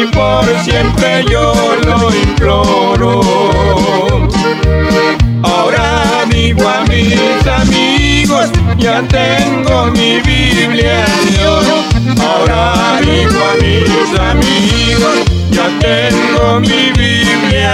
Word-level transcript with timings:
y 0.00 0.06
por 0.06 0.44
siempre 0.62 1.24
yo 1.28 1.52
lo 1.84 2.14
imploro. 2.14 3.20
Ahora 5.42 6.24
digo 6.30 6.68
a 6.68 6.84
mis 6.84 7.46
amigos, 7.46 8.48
ya 8.76 9.02
tengo 9.08 9.86
mi 9.86 10.20
Biblia 10.20 11.04
de. 11.30 11.82
Ahora 12.22 13.00
digo 13.00 13.40
a 13.50 13.54
mis 13.62 14.20
amigos, 14.30 15.18
ya 15.50 15.66
tengo 15.80 16.60
mi 16.60 16.92
Biblia 16.92 17.67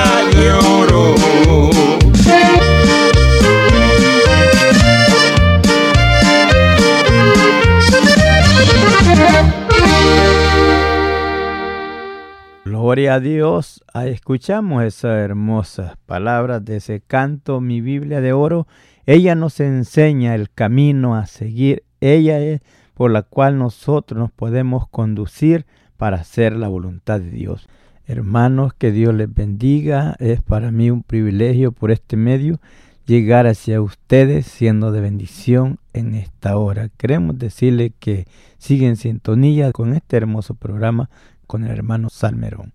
Gloria 13.04 13.16
a 13.16 13.20
Dios. 13.20 13.84
Escuchamos 14.06 14.82
esas 14.82 15.18
hermosas 15.18 15.98
palabras 16.06 16.64
de 16.64 16.76
ese 16.76 17.02
canto, 17.02 17.60
mi 17.60 17.82
Biblia 17.82 18.22
de 18.22 18.32
oro. 18.32 18.66
Ella 19.04 19.34
nos 19.34 19.60
enseña 19.60 20.34
el 20.34 20.50
camino 20.50 21.14
a 21.14 21.26
seguir. 21.26 21.84
Ella 22.00 22.40
es 22.40 22.62
por 22.94 23.10
la 23.10 23.20
cual 23.20 23.58
nosotros 23.58 24.18
nos 24.18 24.32
podemos 24.32 24.88
conducir 24.88 25.66
para 25.98 26.16
hacer 26.16 26.56
la 26.56 26.68
voluntad 26.68 27.20
de 27.20 27.28
Dios. 27.28 27.68
Hermanos, 28.06 28.72
que 28.72 28.90
Dios 28.90 29.14
les 29.14 29.30
bendiga. 29.30 30.16
Es 30.18 30.40
para 30.40 30.70
mí 30.70 30.90
un 30.90 31.02
privilegio 31.02 31.72
por 31.72 31.90
este 31.90 32.16
medio 32.16 32.58
llegar 33.04 33.46
hacia 33.46 33.82
ustedes 33.82 34.46
siendo 34.46 34.90
de 34.90 35.02
bendición 35.02 35.78
en 35.92 36.14
esta 36.14 36.56
hora. 36.56 36.88
Queremos 36.96 37.38
decirle 37.38 37.92
que 37.98 38.26
siguen 38.56 38.90
en 38.90 38.96
sintonía 38.96 39.72
con 39.72 39.92
este 39.92 40.16
hermoso 40.16 40.54
programa 40.54 41.10
con 41.46 41.64
el 41.64 41.70
hermano 41.70 42.10
Salmerón. 42.10 42.72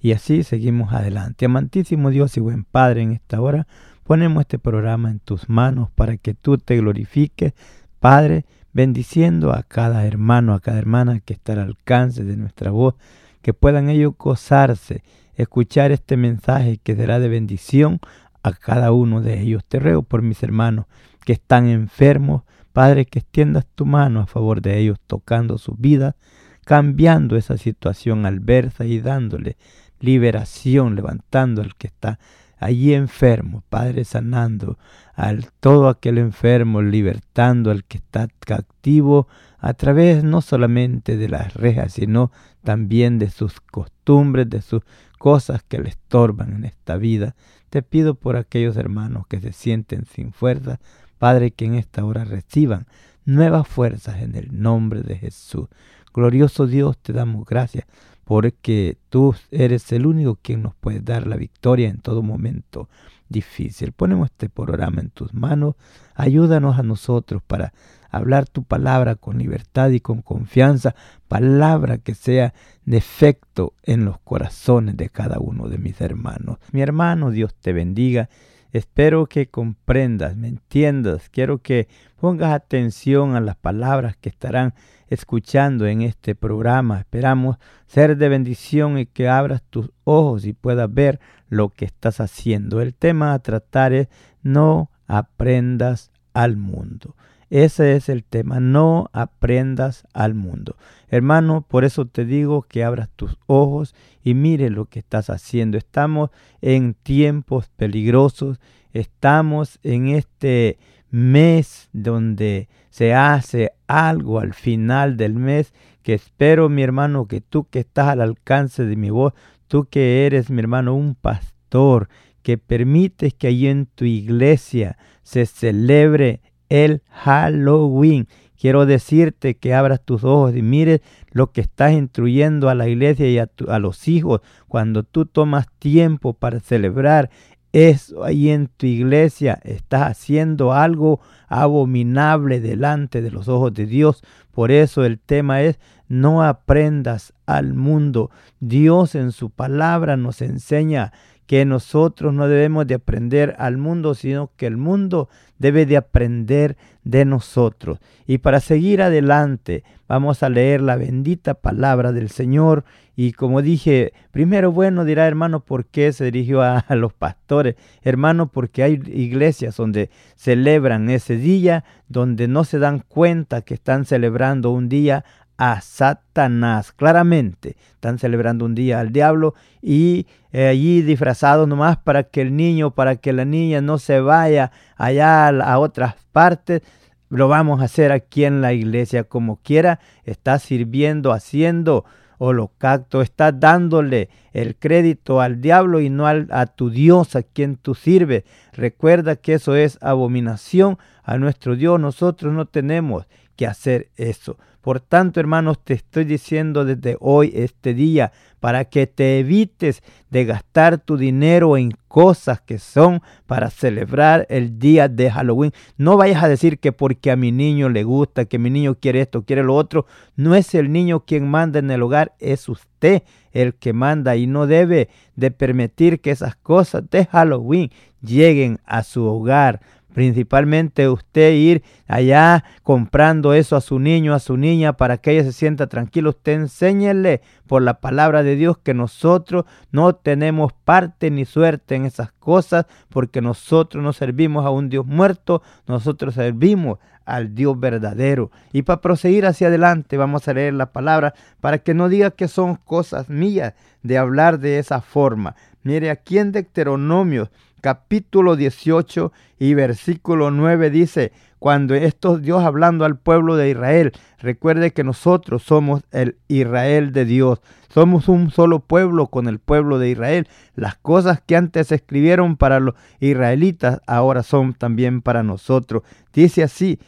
Y 0.00 0.12
así 0.12 0.42
seguimos 0.42 0.92
adelante. 0.92 1.44
Amantísimo 1.44 2.10
Dios 2.10 2.36
y 2.36 2.40
buen 2.40 2.64
Padre, 2.64 3.02
en 3.02 3.12
esta 3.12 3.40
hora 3.40 3.66
ponemos 4.04 4.40
este 4.40 4.58
programa 4.58 5.10
en 5.10 5.20
tus 5.20 5.48
manos 5.48 5.90
para 5.90 6.16
que 6.16 6.34
tú 6.34 6.58
te 6.58 6.76
glorifiques, 6.78 7.52
Padre, 8.00 8.44
bendiciendo 8.72 9.52
a 9.52 9.62
cada 9.62 10.06
hermano, 10.06 10.54
a 10.54 10.60
cada 10.60 10.78
hermana 10.78 11.20
que 11.20 11.34
está 11.34 11.52
al 11.52 11.60
alcance 11.60 12.24
de 12.24 12.36
nuestra 12.36 12.70
voz, 12.70 12.94
que 13.42 13.54
puedan 13.54 13.88
ellos 13.88 14.14
gozarse, 14.18 15.02
escuchar 15.34 15.92
este 15.92 16.16
mensaje 16.16 16.78
que 16.82 16.96
será 16.96 17.20
de 17.20 17.28
bendición 17.28 18.00
a 18.42 18.52
cada 18.52 18.92
uno 18.92 19.20
de 19.20 19.40
ellos. 19.40 19.64
Te 19.64 19.78
ruego 19.78 20.02
por 20.02 20.22
mis 20.22 20.42
hermanos 20.42 20.86
que 21.24 21.32
están 21.32 21.68
enfermos, 21.68 22.42
Padre, 22.72 23.04
que 23.04 23.20
extiendas 23.20 23.66
tu 23.74 23.86
mano 23.86 24.20
a 24.20 24.26
favor 24.26 24.62
de 24.62 24.78
ellos, 24.78 24.98
tocando 25.06 25.58
su 25.58 25.74
vida, 25.74 26.16
cambiando 26.64 27.36
esa 27.36 27.56
situación 27.56 28.26
adversa 28.26 28.84
y 28.84 29.00
dándole 29.00 29.56
liberación, 30.00 30.96
levantando 30.96 31.62
al 31.62 31.74
que 31.76 31.86
está 31.86 32.18
allí 32.58 32.92
enfermo, 32.92 33.64
Padre, 33.68 34.04
sanando 34.04 34.78
al 35.14 35.46
todo 35.60 35.88
aquel 35.88 36.18
enfermo, 36.18 36.82
libertando 36.82 37.70
al 37.70 37.84
que 37.84 37.98
está 37.98 38.28
cautivo 38.40 39.28
a 39.58 39.74
través 39.74 40.24
no 40.24 40.42
solamente 40.42 41.16
de 41.16 41.28
las 41.28 41.54
rejas, 41.54 41.94
sino 41.94 42.30
también 42.62 43.18
de 43.18 43.30
sus 43.30 43.60
costumbres, 43.60 44.48
de 44.48 44.62
sus 44.62 44.82
cosas 45.18 45.62
que 45.62 45.78
le 45.78 45.88
estorban 45.88 46.52
en 46.52 46.64
esta 46.64 46.96
vida. 46.96 47.34
Te 47.70 47.82
pido 47.82 48.14
por 48.14 48.36
aquellos 48.36 48.76
hermanos 48.76 49.26
que 49.26 49.40
se 49.40 49.52
sienten 49.52 50.04
sin 50.04 50.32
fuerza, 50.32 50.80
Padre, 51.18 51.50
que 51.50 51.64
en 51.64 51.74
esta 51.74 52.04
hora 52.04 52.24
reciban 52.24 52.86
nuevas 53.24 53.68
fuerzas 53.68 54.22
en 54.22 54.34
el 54.34 54.60
nombre 54.60 55.02
de 55.02 55.16
Jesús. 55.16 55.68
Glorioso 56.12 56.66
Dios, 56.66 56.98
te 56.98 57.12
damos 57.12 57.46
gracias 57.46 57.86
porque 58.24 58.96
tú 59.08 59.34
eres 59.50 59.90
el 59.90 60.06
único 60.06 60.38
quien 60.40 60.62
nos 60.62 60.74
puede 60.76 61.00
dar 61.00 61.26
la 61.26 61.36
victoria 61.36 61.88
en 61.88 61.98
todo 61.98 62.22
momento 62.22 62.88
difícil. 63.28 63.92
Ponemos 63.92 64.30
este 64.30 64.48
programa 64.48 65.00
en 65.00 65.10
tus 65.10 65.34
manos. 65.34 65.74
Ayúdanos 66.14 66.78
a 66.78 66.82
nosotros 66.82 67.42
para 67.44 67.72
hablar 68.10 68.48
tu 68.48 68.64
palabra 68.64 69.14
con 69.14 69.38
libertad 69.38 69.90
y 69.90 70.00
con 70.00 70.22
confianza, 70.22 70.94
palabra 71.28 71.98
que 71.98 72.14
sea 72.14 72.54
de 72.84 72.98
efecto 72.98 73.74
en 73.82 74.04
los 74.04 74.18
corazones 74.20 74.96
de 74.96 75.08
cada 75.08 75.38
uno 75.38 75.68
de 75.68 75.78
mis 75.78 76.00
hermanos. 76.00 76.58
Mi 76.72 76.82
hermano, 76.82 77.30
Dios 77.30 77.54
te 77.54 77.72
bendiga. 77.72 78.28
Espero 78.72 79.26
que 79.26 79.48
comprendas, 79.48 80.36
me 80.36 80.48
entiendas. 80.48 81.28
Quiero 81.28 81.58
que 81.58 81.88
pongas 82.20 82.52
atención 82.52 83.34
a 83.34 83.40
las 83.40 83.56
palabras 83.56 84.16
que 84.16 84.28
estarán 84.28 84.74
escuchando 85.08 85.86
en 85.86 86.02
este 86.02 86.34
programa. 86.34 87.00
Esperamos 87.00 87.56
ser 87.86 88.16
de 88.16 88.28
bendición 88.28 88.98
y 88.98 89.06
que 89.06 89.28
abras 89.28 89.62
tus 89.70 89.90
ojos 90.04 90.44
y 90.44 90.52
puedas 90.52 90.92
ver 90.92 91.20
lo 91.48 91.70
que 91.70 91.84
estás 91.84 92.20
haciendo. 92.20 92.80
El 92.80 92.94
tema 92.94 93.34
a 93.34 93.38
tratar 93.40 93.92
es 93.92 94.08
no 94.42 94.90
aprendas 95.06 96.10
al 96.32 96.56
mundo. 96.56 97.16
Ese 97.50 97.96
es 97.96 98.08
el 98.08 98.22
tema, 98.22 98.60
no 98.60 99.10
aprendas 99.12 100.06
al 100.12 100.34
mundo. 100.34 100.76
Hermano, 101.08 101.66
por 101.66 101.84
eso 101.84 102.06
te 102.06 102.24
digo 102.24 102.62
que 102.62 102.84
abras 102.84 103.08
tus 103.16 103.36
ojos 103.46 103.96
y 104.22 104.34
mire 104.34 104.70
lo 104.70 104.84
que 104.84 105.00
estás 105.00 105.30
haciendo. 105.30 105.76
Estamos 105.76 106.30
en 106.62 106.94
tiempos 106.94 107.68
peligrosos, 107.76 108.60
estamos 108.92 109.80
en 109.82 110.08
este 110.08 110.78
mes 111.10 111.88
donde 111.92 112.68
se 112.90 113.14
hace 113.14 113.72
algo 113.88 114.38
al 114.38 114.54
final 114.54 115.16
del 115.16 115.34
mes 115.34 115.74
que 116.02 116.14
espero 116.14 116.68
mi 116.68 116.82
hermano 116.82 117.26
que 117.26 117.40
tú 117.40 117.66
que 117.68 117.80
estás 117.80 118.08
al 118.08 118.20
alcance 118.20 118.84
de 118.84 118.94
mi 118.94 119.10
voz, 119.10 119.34
tú 119.66 119.86
que 119.86 120.24
eres 120.24 120.50
mi 120.50 120.60
hermano 120.60 120.94
un 120.94 121.16
pastor, 121.16 122.08
que 122.42 122.58
permites 122.58 123.34
que 123.34 123.48
allí 123.48 123.66
en 123.66 123.86
tu 123.86 124.04
iglesia 124.04 124.96
se 125.22 125.46
celebre 125.46 126.40
el 126.70 127.02
Halloween. 127.10 128.26
Quiero 128.58 128.86
decirte 128.86 129.56
que 129.56 129.74
abras 129.74 130.00
tus 130.02 130.24
ojos 130.24 130.54
y 130.54 130.62
mires 130.62 131.00
lo 131.30 131.50
que 131.50 131.60
estás 131.60 131.92
instruyendo 131.92 132.68
a 132.68 132.74
la 132.74 132.88
iglesia 132.88 133.28
y 133.28 133.38
a, 133.38 133.78
los 133.78 134.06
hijos 134.08 134.40
cuando 134.68 135.02
tú 135.02 135.26
tomas 135.26 135.66
tiempo 135.78 136.34
para 136.34 136.60
celebrar 136.60 137.30
eso 137.72 138.24
ahí 138.24 138.50
en 138.50 138.66
tu 138.66 138.86
iglesia. 138.86 139.60
Estás 139.64 140.02
haciendo 140.10 140.72
algo 140.72 141.20
abominable 141.48 142.60
delante 142.60 143.22
de 143.22 143.30
los 143.30 143.48
ojos 143.48 143.72
de 143.72 143.86
Dios. 143.86 144.22
Por 144.50 144.72
eso 144.72 145.04
el 145.04 145.18
tema 145.18 145.62
es 145.62 145.78
no 146.08 146.42
aprendas 146.42 147.32
al 147.46 147.72
mundo. 147.72 148.30
Dios 148.58 149.14
en 149.14 149.32
su 149.32 149.50
palabra 149.50 150.16
nos 150.18 150.42
enseña 150.42 151.12
que 151.50 151.64
nosotros 151.64 152.32
no 152.32 152.46
debemos 152.46 152.86
de 152.86 152.94
aprender 152.94 153.56
al 153.58 153.76
mundo, 153.76 154.14
sino 154.14 154.52
que 154.56 154.68
el 154.68 154.76
mundo 154.76 155.28
debe 155.58 155.84
de 155.84 155.96
aprender 155.96 156.76
de 157.02 157.24
nosotros. 157.24 157.98
Y 158.24 158.38
para 158.38 158.60
seguir 158.60 159.02
adelante, 159.02 159.82
vamos 160.06 160.44
a 160.44 160.48
leer 160.48 160.80
la 160.80 160.94
bendita 160.94 161.54
palabra 161.54 162.12
del 162.12 162.30
Señor. 162.30 162.84
Y 163.16 163.32
como 163.32 163.62
dije, 163.62 164.12
primero, 164.30 164.70
bueno, 164.70 165.04
dirá 165.04 165.26
hermano, 165.26 165.58
¿por 165.58 165.86
qué 165.86 166.12
se 166.12 166.26
dirigió 166.26 166.62
a, 166.62 166.78
a 166.78 166.94
los 166.94 167.12
pastores? 167.14 167.74
Hermano, 168.02 168.46
porque 168.46 168.84
hay 168.84 169.02
iglesias 169.08 169.76
donde 169.76 170.08
celebran 170.36 171.10
ese 171.10 171.36
día, 171.36 171.82
donde 172.06 172.46
no 172.46 172.62
se 172.62 172.78
dan 172.78 173.00
cuenta 173.00 173.62
que 173.62 173.74
están 173.74 174.04
celebrando 174.04 174.70
un 174.70 174.88
día 174.88 175.24
a 175.60 175.82
Satanás. 175.82 176.90
Claramente 176.90 177.76
están 177.92 178.18
celebrando 178.18 178.64
un 178.64 178.74
día 178.74 178.98
al 178.98 179.12
diablo 179.12 179.54
y 179.82 180.26
eh, 180.52 180.68
allí 180.68 181.02
disfrazados 181.02 181.68
nomás 181.68 181.98
para 181.98 182.22
que 182.22 182.40
el 182.40 182.56
niño, 182.56 182.92
para 182.92 183.16
que 183.16 183.34
la 183.34 183.44
niña 183.44 183.82
no 183.82 183.98
se 183.98 184.20
vaya 184.20 184.72
allá 184.96 185.48
a, 185.48 185.78
otras 185.78 186.14
partes. 186.32 186.80
Lo 187.28 187.48
vamos 187.48 187.82
a 187.82 187.84
hacer 187.84 188.10
aquí 188.10 188.46
en 188.46 188.62
la 188.62 188.72
iglesia 188.72 189.24
como 189.24 189.56
quiera. 189.56 190.00
Está 190.24 190.58
sirviendo, 190.58 191.30
haciendo 191.30 192.06
holocausto, 192.38 193.20
está 193.20 193.52
dándole 193.52 194.30
el 194.54 194.76
crédito 194.76 195.42
al 195.42 195.60
diablo 195.60 196.00
y 196.00 196.08
no 196.08 196.26
al, 196.26 196.48
a 196.52 196.64
tu 196.64 196.88
Dios 196.88 197.36
a 197.36 197.42
quien 197.42 197.76
tú 197.76 197.94
sirves. 197.94 198.44
Recuerda 198.72 199.36
que 199.36 199.52
eso 199.52 199.76
es 199.76 199.98
abominación 200.00 200.96
a 201.22 201.36
nuestro 201.36 201.76
Dios. 201.76 202.00
Nosotros 202.00 202.54
no 202.54 202.64
tenemos 202.64 203.26
que 203.60 203.66
hacer 203.66 204.08
eso. 204.16 204.56
Por 204.80 205.00
tanto, 205.00 205.38
hermanos, 205.38 205.84
te 205.84 205.92
estoy 205.92 206.24
diciendo 206.24 206.86
desde 206.86 207.18
hoy, 207.20 207.52
este 207.54 207.92
día, 207.92 208.32
para 208.58 208.86
que 208.86 209.06
te 209.06 209.38
evites 209.38 210.02
de 210.30 210.46
gastar 210.46 210.96
tu 210.96 211.18
dinero 211.18 211.76
en 211.76 211.92
cosas 212.08 212.62
que 212.62 212.78
son 212.78 213.20
para 213.46 213.68
celebrar 213.68 214.46
el 214.48 214.78
día 214.78 215.08
de 215.08 215.30
Halloween. 215.30 215.72
No 215.98 216.16
vayas 216.16 216.42
a 216.42 216.48
decir 216.48 216.78
que 216.78 216.92
porque 216.92 217.30
a 217.30 217.36
mi 217.36 217.52
niño 217.52 217.90
le 217.90 218.02
gusta, 218.02 218.46
que 218.46 218.58
mi 218.58 218.70
niño 218.70 218.94
quiere 218.94 219.20
esto, 219.20 219.44
quiere 219.44 219.62
lo 219.62 219.74
otro. 219.74 220.06
No 220.36 220.54
es 220.54 220.74
el 220.74 220.90
niño 220.90 221.26
quien 221.26 221.46
manda 221.46 221.80
en 221.80 221.90
el 221.90 222.02
hogar, 222.02 222.32
es 222.38 222.66
usted 222.66 223.24
el 223.52 223.74
que 223.74 223.92
manda 223.92 224.36
y 224.36 224.46
no 224.46 224.66
debe 224.66 225.10
de 225.36 225.50
permitir 225.50 226.22
que 226.22 226.30
esas 226.30 226.56
cosas 226.56 227.02
de 227.10 227.26
Halloween 227.26 227.90
lleguen 228.22 228.80
a 228.86 229.02
su 229.02 229.22
hogar 229.26 229.82
Principalmente 230.12 231.08
usted 231.08 231.52
ir 231.52 231.82
allá 232.06 232.64
comprando 232.82 233.54
eso 233.54 233.76
a 233.76 233.80
su 233.80 233.98
niño, 233.98 234.34
a 234.34 234.40
su 234.40 234.56
niña, 234.56 234.94
para 234.94 235.18
que 235.18 235.32
ella 235.32 235.44
se 235.44 235.52
sienta 235.52 235.86
tranquila. 235.86 236.30
Usted 236.30 236.52
enséñele 236.52 237.42
por 237.66 237.82
la 237.82 238.00
palabra 238.00 238.42
de 238.42 238.56
Dios 238.56 238.78
que 238.78 238.94
nosotros 238.94 239.64
no 239.92 240.14
tenemos 240.14 240.72
parte 240.72 241.30
ni 241.30 241.44
suerte 241.44 241.94
en 241.94 242.06
esas 242.06 242.32
cosas, 242.32 242.86
porque 243.08 243.40
nosotros 243.40 244.02
no 244.02 244.12
servimos 244.12 244.66
a 244.66 244.70
un 244.70 244.88
Dios 244.88 245.06
muerto, 245.06 245.62
nosotros 245.86 246.34
servimos 246.34 246.98
al 247.24 247.54
Dios 247.54 247.78
verdadero. 247.78 248.50
Y 248.72 248.82
para 248.82 249.00
proseguir 249.00 249.46
hacia 249.46 249.68
adelante 249.68 250.16
vamos 250.16 250.48
a 250.48 250.54
leer 250.54 250.74
la 250.74 250.92
palabra 250.92 251.34
para 251.60 251.78
que 251.78 251.94
no 251.94 252.08
diga 252.08 252.32
que 252.32 252.48
son 252.48 252.76
cosas 252.76 253.28
mías 253.28 253.74
de 254.02 254.18
hablar 254.18 254.58
de 254.58 254.78
esa 254.78 255.00
forma. 255.00 255.54
Mire 255.82 256.10
aquí 256.10 256.38
en 256.38 256.52
Deuteronomio 256.52 257.50
capítulo 257.80 258.56
18 258.56 259.32
y 259.58 259.74
versículo 259.74 260.50
9 260.50 260.90
dice, 260.90 261.32
cuando 261.58 261.94
esto 261.94 262.38
Dios 262.38 262.64
hablando 262.64 263.04
al 263.04 263.18
pueblo 263.18 263.56
de 263.56 263.68
Israel, 263.70 264.12
recuerde 264.38 264.92
que 264.92 265.04
nosotros 265.04 265.62
somos 265.62 266.02
el 266.10 266.36
Israel 266.48 267.12
de 267.12 267.26
Dios, 267.26 267.60
somos 267.92 268.28
un 268.28 268.50
solo 268.50 268.80
pueblo 268.80 269.26
con 269.26 269.46
el 269.46 269.58
pueblo 269.58 269.98
de 269.98 270.10
Israel. 270.10 270.48
Las 270.74 270.96
cosas 270.96 271.42
que 271.44 271.56
antes 271.56 271.88
se 271.88 271.96
escribieron 271.96 272.56
para 272.56 272.80
los 272.80 272.94
israelitas 273.20 274.00
ahora 274.06 274.42
son 274.42 274.72
también 274.72 275.20
para 275.20 275.42
nosotros. 275.42 276.02
Dice 276.32 276.62
así, 276.62 276.98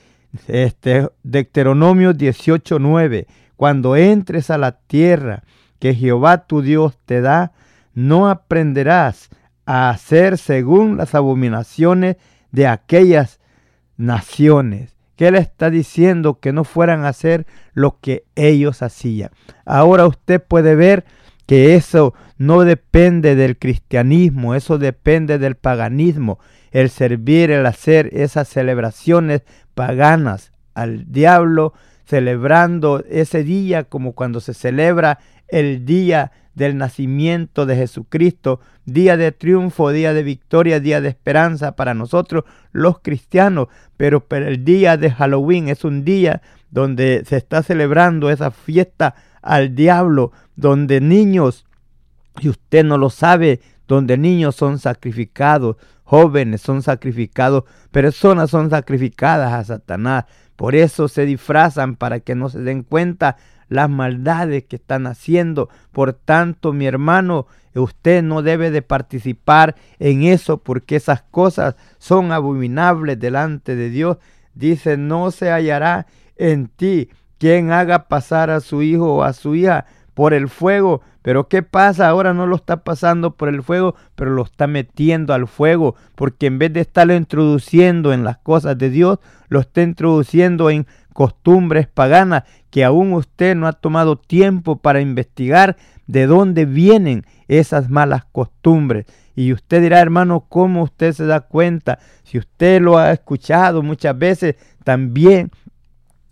este 0.48 1.08
Deuteronomio 1.22 2.12
18:9, 2.12 3.26
cuando 3.56 3.96
entres 3.96 4.50
a 4.50 4.58
la 4.58 4.72
tierra 4.72 5.44
que 5.78 5.94
Jehová 5.94 6.46
tu 6.46 6.60
Dios 6.60 6.98
te 7.06 7.20
da, 7.22 7.52
no 7.94 8.28
aprenderás 8.28 9.30
a 9.66 9.90
hacer 9.90 10.38
según 10.38 10.96
las 10.96 11.14
abominaciones 11.14 12.16
de 12.50 12.66
aquellas 12.66 13.40
naciones. 13.96 14.96
Que 15.16 15.28
él 15.28 15.36
está 15.36 15.70
diciendo 15.70 16.40
que 16.40 16.52
no 16.52 16.64
fueran 16.64 17.04
a 17.04 17.08
hacer 17.08 17.46
lo 17.74 17.98
que 18.00 18.24
ellos 18.34 18.82
hacían. 18.82 19.30
Ahora 19.64 20.06
usted 20.06 20.42
puede 20.42 20.74
ver 20.74 21.04
que 21.46 21.74
eso 21.74 22.14
no 22.38 22.62
depende 22.62 23.36
del 23.36 23.58
cristianismo, 23.58 24.54
eso 24.54 24.78
depende 24.78 25.38
del 25.38 25.54
paganismo, 25.54 26.38
el 26.70 26.88
servir, 26.90 27.50
el 27.50 27.66
hacer 27.66 28.08
esas 28.12 28.48
celebraciones 28.48 29.42
paganas 29.74 30.50
al 30.74 31.12
diablo, 31.12 31.74
celebrando 32.04 33.04
ese 33.08 33.44
día 33.44 33.84
como 33.84 34.12
cuando 34.12 34.40
se 34.40 34.54
celebra 34.54 35.18
el 35.52 35.84
día 35.84 36.32
del 36.54 36.76
nacimiento 36.76 37.66
de 37.66 37.76
Jesucristo, 37.76 38.60
día 38.84 39.16
de 39.16 39.32
triunfo, 39.32 39.90
día 39.90 40.12
de 40.12 40.22
victoria, 40.22 40.80
día 40.80 41.00
de 41.00 41.08
esperanza 41.08 41.76
para 41.76 41.94
nosotros 41.94 42.44
los 42.72 42.98
cristianos, 43.00 43.68
pero, 43.96 44.26
el 44.30 44.64
día 44.64 44.96
de 44.96 45.10
Halloween 45.10 45.68
es 45.68 45.84
un 45.84 46.04
día 46.04 46.42
donde 46.70 47.22
se 47.26 47.36
está 47.36 47.62
celebrando 47.62 48.30
esa 48.30 48.50
fiesta 48.50 49.14
al 49.40 49.74
diablo, 49.74 50.32
donde 50.56 51.00
niños, 51.00 51.64
y 52.40 52.48
usted 52.48 52.84
no 52.84 52.98
lo 52.98 53.10
sabe, 53.10 53.60
donde 53.86 54.16
niños 54.16 54.56
son 54.56 54.78
sacrificados, 54.78 55.76
jóvenes 56.02 56.62
son 56.62 56.82
sacrificados, 56.82 57.64
personas 57.90 58.50
son 58.50 58.70
sacrificadas 58.70 59.52
a 59.52 59.64
Satanás. 59.64 60.24
Por 60.56 60.74
eso 60.74 61.08
se 61.08 61.26
disfrazan 61.26 61.96
para 61.96 62.20
que 62.20 62.34
no 62.34 62.48
se 62.48 62.60
den 62.60 62.82
cuenta 62.82 63.36
las 63.72 63.88
maldades 63.88 64.64
que 64.64 64.76
están 64.76 65.06
haciendo. 65.06 65.68
Por 65.92 66.12
tanto, 66.12 66.72
mi 66.72 66.86
hermano, 66.86 67.46
usted 67.74 68.22
no 68.22 68.42
debe 68.42 68.70
de 68.70 68.82
participar 68.82 69.74
en 69.98 70.24
eso 70.24 70.58
porque 70.58 70.96
esas 70.96 71.22
cosas 71.22 71.74
son 71.98 72.32
abominables 72.32 73.18
delante 73.18 73.74
de 73.74 73.90
Dios. 73.90 74.18
Dice, 74.54 74.96
no 74.96 75.30
se 75.30 75.50
hallará 75.50 76.06
en 76.36 76.68
ti 76.68 77.08
quien 77.38 77.72
haga 77.72 78.08
pasar 78.08 78.50
a 78.50 78.60
su 78.60 78.82
hijo 78.82 79.14
o 79.14 79.22
a 79.22 79.32
su 79.32 79.54
hija 79.54 79.86
por 80.14 80.34
el 80.34 80.48
fuego. 80.48 81.00
Pero 81.22 81.48
¿qué 81.48 81.62
pasa? 81.62 82.08
Ahora 82.08 82.34
no 82.34 82.46
lo 82.46 82.56
está 82.56 82.84
pasando 82.84 83.36
por 83.36 83.48
el 83.48 83.62
fuego, 83.62 83.94
pero 84.16 84.32
lo 84.32 84.42
está 84.42 84.66
metiendo 84.66 85.32
al 85.32 85.46
fuego, 85.46 85.94
porque 86.14 86.46
en 86.46 86.58
vez 86.58 86.72
de 86.72 86.80
estarlo 86.80 87.14
introduciendo 87.14 88.12
en 88.12 88.24
las 88.24 88.38
cosas 88.38 88.76
de 88.76 88.90
Dios, 88.90 89.18
lo 89.48 89.60
está 89.60 89.82
introduciendo 89.82 90.68
en 90.68 90.86
costumbres 91.12 91.86
paganas 91.86 92.44
que 92.70 92.84
aún 92.84 93.12
usted 93.12 93.54
no 93.54 93.66
ha 93.66 93.72
tomado 93.72 94.16
tiempo 94.16 94.76
para 94.76 95.00
investigar 95.00 95.76
de 96.06 96.26
dónde 96.26 96.64
vienen 96.64 97.24
esas 97.48 97.90
malas 97.90 98.24
costumbres. 98.32 99.06
Y 99.34 99.52
usted 99.52 99.82
dirá, 99.82 100.00
hermano, 100.00 100.44
¿cómo 100.48 100.82
usted 100.82 101.12
se 101.12 101.26
da 101.26 101.40
cuenta? 101.40 101.98
Si 102.24 102.38
usted 102.38 102.80
lo 102.80 102.98
ha 102.98 103.12
escuchado 103.12 103.82
muchas 103.82 104.18
veces, 104.18 104.56
también 104.84 105.50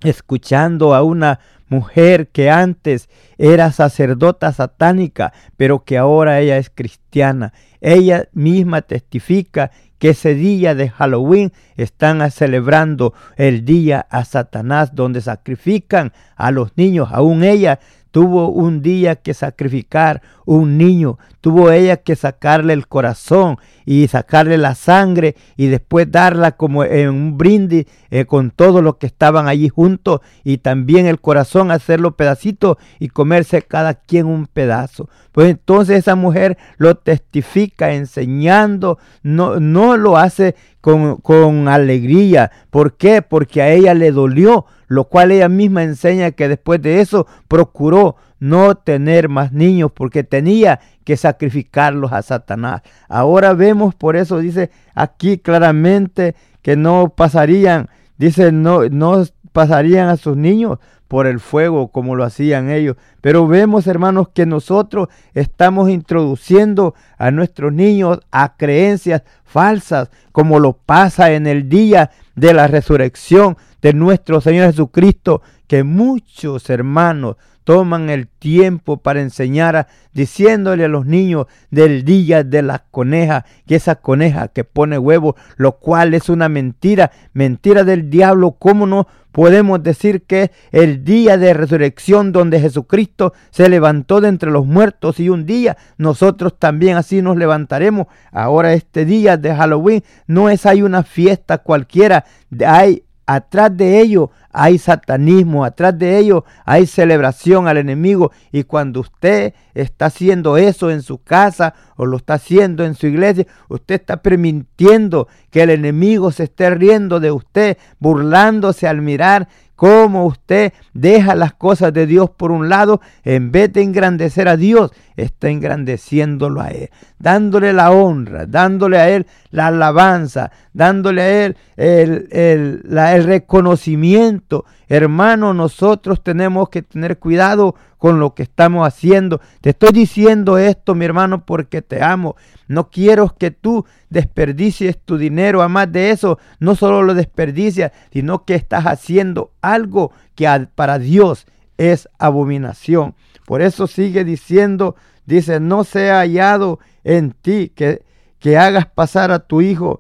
escuchando 0.02 0.94
a 0.94 1.02
una 1.02 1.40
mujer 1.68 2.28
que 2.28 2.50
antes 2.50 3.08
era 3.38 3.72
sacerdota 3.72 4.52
satánica, 4.52 5.32
pero 5.56 5.84
que 5.84 5.96
ahora 5.96 6.40
ella 6.40 6.58
es 6.58 6.68
cristiana. 6.68 7.52
Ella 7.80 8.28
misma 8.32 8.82
testifica 8.82 9.70
que 10.00 10.09
ese 10.09 10.35
día 10.35 10.75
de 10.75 10.88
Halloween 10.88 11.52
están 11.76 12.28
celebrando 12.33 13.12
el 13.37 13.64
día 13.64 14.07
a 14.11 14.25
Satanás, 14.25 14.95
donde 14.95 15.21
sacrifican 15.21 16.12
a 16.35 16.50
los 16.50 16.76
niños. 16.76 17.11
Aún 17.12 17.45
ella 17.45 17.78
tuvo 18.11 18.49
un 18.49 18.83
día 18.83 19.16
que 19.16 19.35
sacrificar 19.35 20.23
un 20.57 20.78
niño, 20.78 21.16
tuvo 21.40 21.71
ella 21.71 21.99
que 21.99 22.16
sacarle 22.16 22.73
el 22.73 22.88
corazón 22.88 23.59
y 23.87 24.09
sacarle 24.09 24.59
la 24.59 24.75
sangre 24.75 25.37
y 25.57 25.69
después 25.69 26.11
darla 26.11 26.52
como 26.52 26.83
en 26.83 27.09
un 27.09 27.38
brindis 27.38 27.87
eh, 28.11 28.25
con 28.25 28.50
todo 28.50 28.83
lo 28.83 28.99
que 28.99 29.07
estaban 29.07 29.47
allí 29.47 29.69
juntos 29.69 30.23
y 30.42 30.59
también 30.59 31.07
el 31.07 31.21
corazón 31.21 31.71
hacerlo 31.71 32.16
pedacito 32.16 32.78
y 32.99 33.11
comerse 33.11 33.62
cada 33.62 33.95
quien 33.95 34.26
un 34.26 34.49
pedazo. 34.49 35.09
Pues 35.30 35.50
entonces 35.50 35.99
esa 35.99 36.16
mujer 36.16 36.59
lo 36.78 36.97
testifica 36.97 37.92
enseñando, 37.92 38.99
no, 39.23 39.61
no 39.61 39.97
lo 39.97 40.16
hace 40.16 40.57
con, 40.80 41.19
con 41.19 41.69
alegría. 41.69 42.50
¿Por 42.71 42.97
qué? 42.97 43.23
Porque 43.23 43.62
a 43.62 43.71
ella 43.71 43.95
le 43.95 44.11
dolió, 44.11 44.66
lo 44.88 45.04
cual 45.04 45.30
ella 45.30 45.49
misma 45.49 45.85
enseña 45.85 46.33
que 46.33 46.49
después 46.49 46.83
de 46.83 47.00
eso 47.00 47.28
procuró 47.47 48.16
no 48.40 48.75
tener 48.75 49.28
más 49.28 49.52
niños 49.52 49.92
porque 49.94 50.25
tenía 50.25 50.80
que 51.04 51.16
sacrificarlos 51.16 52.12
a 52.12 52.23
Satanás. 52.23 52.82
Ahora 53.09 53.52
vemos, 53.52 53.94
por 53.94 54.16
eso 54.16 54.38
dice 54.38 54.70
aquí 54.94 55.38
claramente 55.38 56.35
que 56.62 56.76
no 56.76 57.11
pasarían, 57.14 57.88
dice, 58.18 58.50
no, 58.50 58.88
no 58.88 59.25
pasarían 59.52 60.09
a 60.09 60.16
sus 60.16 60.37
niños 60.37 60.78
por 61.11 61.26
el 61.26 61.40
fuego 61.40 61.88
como 61.88 62.14
lo 62.14 62.23
hacían 62.23 62.70
ellos. 62.70 62.97
Pero 63.20 63.49
vemos, 63.49 63.88
hermanos, 63.88 64.28
que 64.32 64.47
nosotros 64.47 65.09
estamos 65.35 65.90
introduciendo 65.90 66.94
a 67.18 67.32
nuestros 67.32 67.73
niños 67.73 68.20
a 68.30 68.56
creencias 68.56 69.23
falsas, 69.44 70.11
como 70.30 70.61
lo 70.61 70.75
pasa 70.75 71.32
en 71.32 71.49
el 71.49 71.68
día 71.68 72.12
de 72.37 72.54
la 72.54 72.68
resurrección 72.68 73.56
de 73.82 73.92
nuestro 73.92 74.40
Señor 74.40 74.66
Jesucristo, 74.66 75.42
que 75.66 75.82
muchos 75.82 76.70
hermanos 76.70 77.37
toman 77.64 78.11
el 78.11 78.26
tiempo 78.26 78.99
para 78.99 79.21
enseñar 79.21 79.76
a, 79.76 79.87
diciéndole 80.12 80.85
a 80.85 80.88
los 80.88 81.07
niños 81.07 81.47
del 81.71 82.05
día 82.05 82.45
de 82.45 82.62
la 82.62 82.85
coneja, 82.90 83.45
que 83.67 83.76
esa 83.76 83.97
coneja 83.97 84.49
que 84.49 84.64
pone 84.64 84.99
huevo, 84.99 85.37
lo 85.57 85.73
cual 85.79 86.14
es 86.14 86.29
una 86.29 86.49
mentira, 86.49 87.11
mentira 87.33 87.85
del 87.85 88.11
diablo, 88.11 88.52
¿cómo 88.52 88.87
no 88.87 89.07
podemos 89.33 89.83
decir 89.83 90.23
que 90.23 90.50
el 90.73 91.05
día 91.05 91.37
de 91.37 91.55
resurrección 91.55 92.33
donde 92.33 92.61
Jesucristo 92.61 93.33
se 93.50 93.69
levantó 93.69 94.21
de 94.21 94.29
entre 94.29 94.50
los 94.50 94.67
muertos 94.67 95.21
y 95.21 95.29
un 95.29 95.47
día 95.47 95.76
nosotros 95.99 96.59
también 96.59 96.97
así 96.97 97.23
nos 97.23 97.37
levantaremos. 97.37 98.07
Ahora 98.33 98.73
este 98.73 99.05
día 99.05 99.37
de 99.37 99.55
Halloween 99.55 100.02
no 100.26 100.50
es 100.50 100.67
hay 100.67 100.83
una 100.83 101.02
fiesta 101.02 101.59
cualquiera, 101.59 102.25
hay 102.67 103.05
atrás 103.34 103.76
de 103.76 104.00
ello 104.00 104.30
hay 104.52 104.78
satanismo, 104.78 105.64
atrás 105.64 105.96
de 105.96 106.18
ello 106.18 106.44
hay 106.64 106.87
celebración 106.87 107.68
al 107.68 107.78
enemigo. 107.78 108.32
Y 108.50 108.64
cuando 108.64 109.00
usted 109.00 109.54
está 109.75 110.06
haciendo 110.06 110.56
eso 110.56 110.90
en 110.90 111.02
su 111.02 111.22
casa 111.22 111.75
o 111.96 112.06
lo 112.06 112.16
está 112.16 112.34
haciendo 112.34 112.84
en 112.84 112.94
su 112.94 113.06
iglesia, 113.06 113.46
usted 113.68 113.96
está 113.96 114.16
permitiendo 114.16 115.28
que 115.50 115.62
el 115.62 115.70
enemigo 115.70 116.32
se 116.32 116.44
esté 116.44 116.70
riendo 116.70 117.20
de 117.20 117.30
usted, 117.30 117.78
burlándose 118.00 118.88
al 118.88 119.00
mirar 119.00 119.49
cómo 119.76 120.26
usted 120.26 120.72
deja 120.92 121.34
las 121.34 121.54
cosas 121.54 121.92
de 121.94 122.06
Dios 122.06 122.30
por 122.30 122.50
un 122.50 122.68
lado, 122.68 123.00
en 123.25 123.50
vez 123.50 123.72
de 123.72 123.82
engrandecer 123.82 124.46
a 124.49 124.56
Dios, 124.56 124.92
está 125.22 125.48
engrandeciéndolo 125.48 126.60
a 126.60 126.68
Él, 126.68 126.90
dándole 127.18 127.72
la 127.72 127.90
honra, 127.90 128.46
dándole 128.46 128.98
a 128.98 129.08
Él 129.08 129.26
la 129.50 129.68
alabanza, 129.68 130.50
dándole 130.72 131.22
a 131.22 131.44
Él 131.44 131.56
el, 131.76 132.28
el 132.30 133.24
reconocimiento. 133.24 134.64
Hermano, 134.88 135.54
nosotros 135.54 136.22
tenemos 136.22 136.68
que 136.68 136.82
tener 136.82 137.18
cuidado 137.18 137.74
con 138.00 138.18
lo 138.18 138.34
que 138.34 138.42
estamos 138.42 138.88
haciendo. 138.88 139.40
Te 139.60 139.70
estoy 139.70 139.92
diciendo 139.92 140.58
esto, 140.58 140.94
mi 140.94 141.04
hermano, 141.04 141.44
porque 141.44 141.82
te 141.82 142.02
amo. 142.02 142.34
No 142.66 142.88
quiero 142.88 143.34
que 143.38 143.50
tú 143.50 143.84
desperdicies 144.08 144.98
tu 145.04 145.18
dinero. 145.18 145.60
Además 145.60 145.92
de 145.92 146.10
eso, 146.10 146.38
no 146.58 146.74
solo 146.74 147.02
lo 147.02 147.14
desperdicias, 147.14 147.92
sino 148.10 148.44
que 148.44 148.54
estás 148.54 148.86
haciendo 148.86 149.52
algo 149.60 150.12
que 150.34 150.66
para 150.74 150.98
Dios 150.98 151.46
es 151.80 152.10
abominación. 152.18 153.14
Por 153.46 153.62
eso 153.62 153.87
sigue 153.87 154.22
diciendo, 154.22 154.96
dice, 155.25 155.60
no 155.60 155.82
sea 155.82 156.18
hallado 156.18 156.78
en 157.04 157.32
ti 157.32 157.72
que, 157.75 158.02
que 158.38 158.58
hagas 158.58 158.87
pasar 158.87 159.30
a 159.30 159.38
tu 159.38 159.62
hijo 159.62 159.99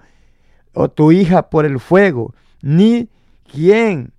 o 0.74 0.90
tu 0.90 1.10
hija 1.10 1.48
por 1.48 1.64
el 1.64 1.80
fuego, 1.80 2.34
ni 2.60 3.08
quien 3.50 4.12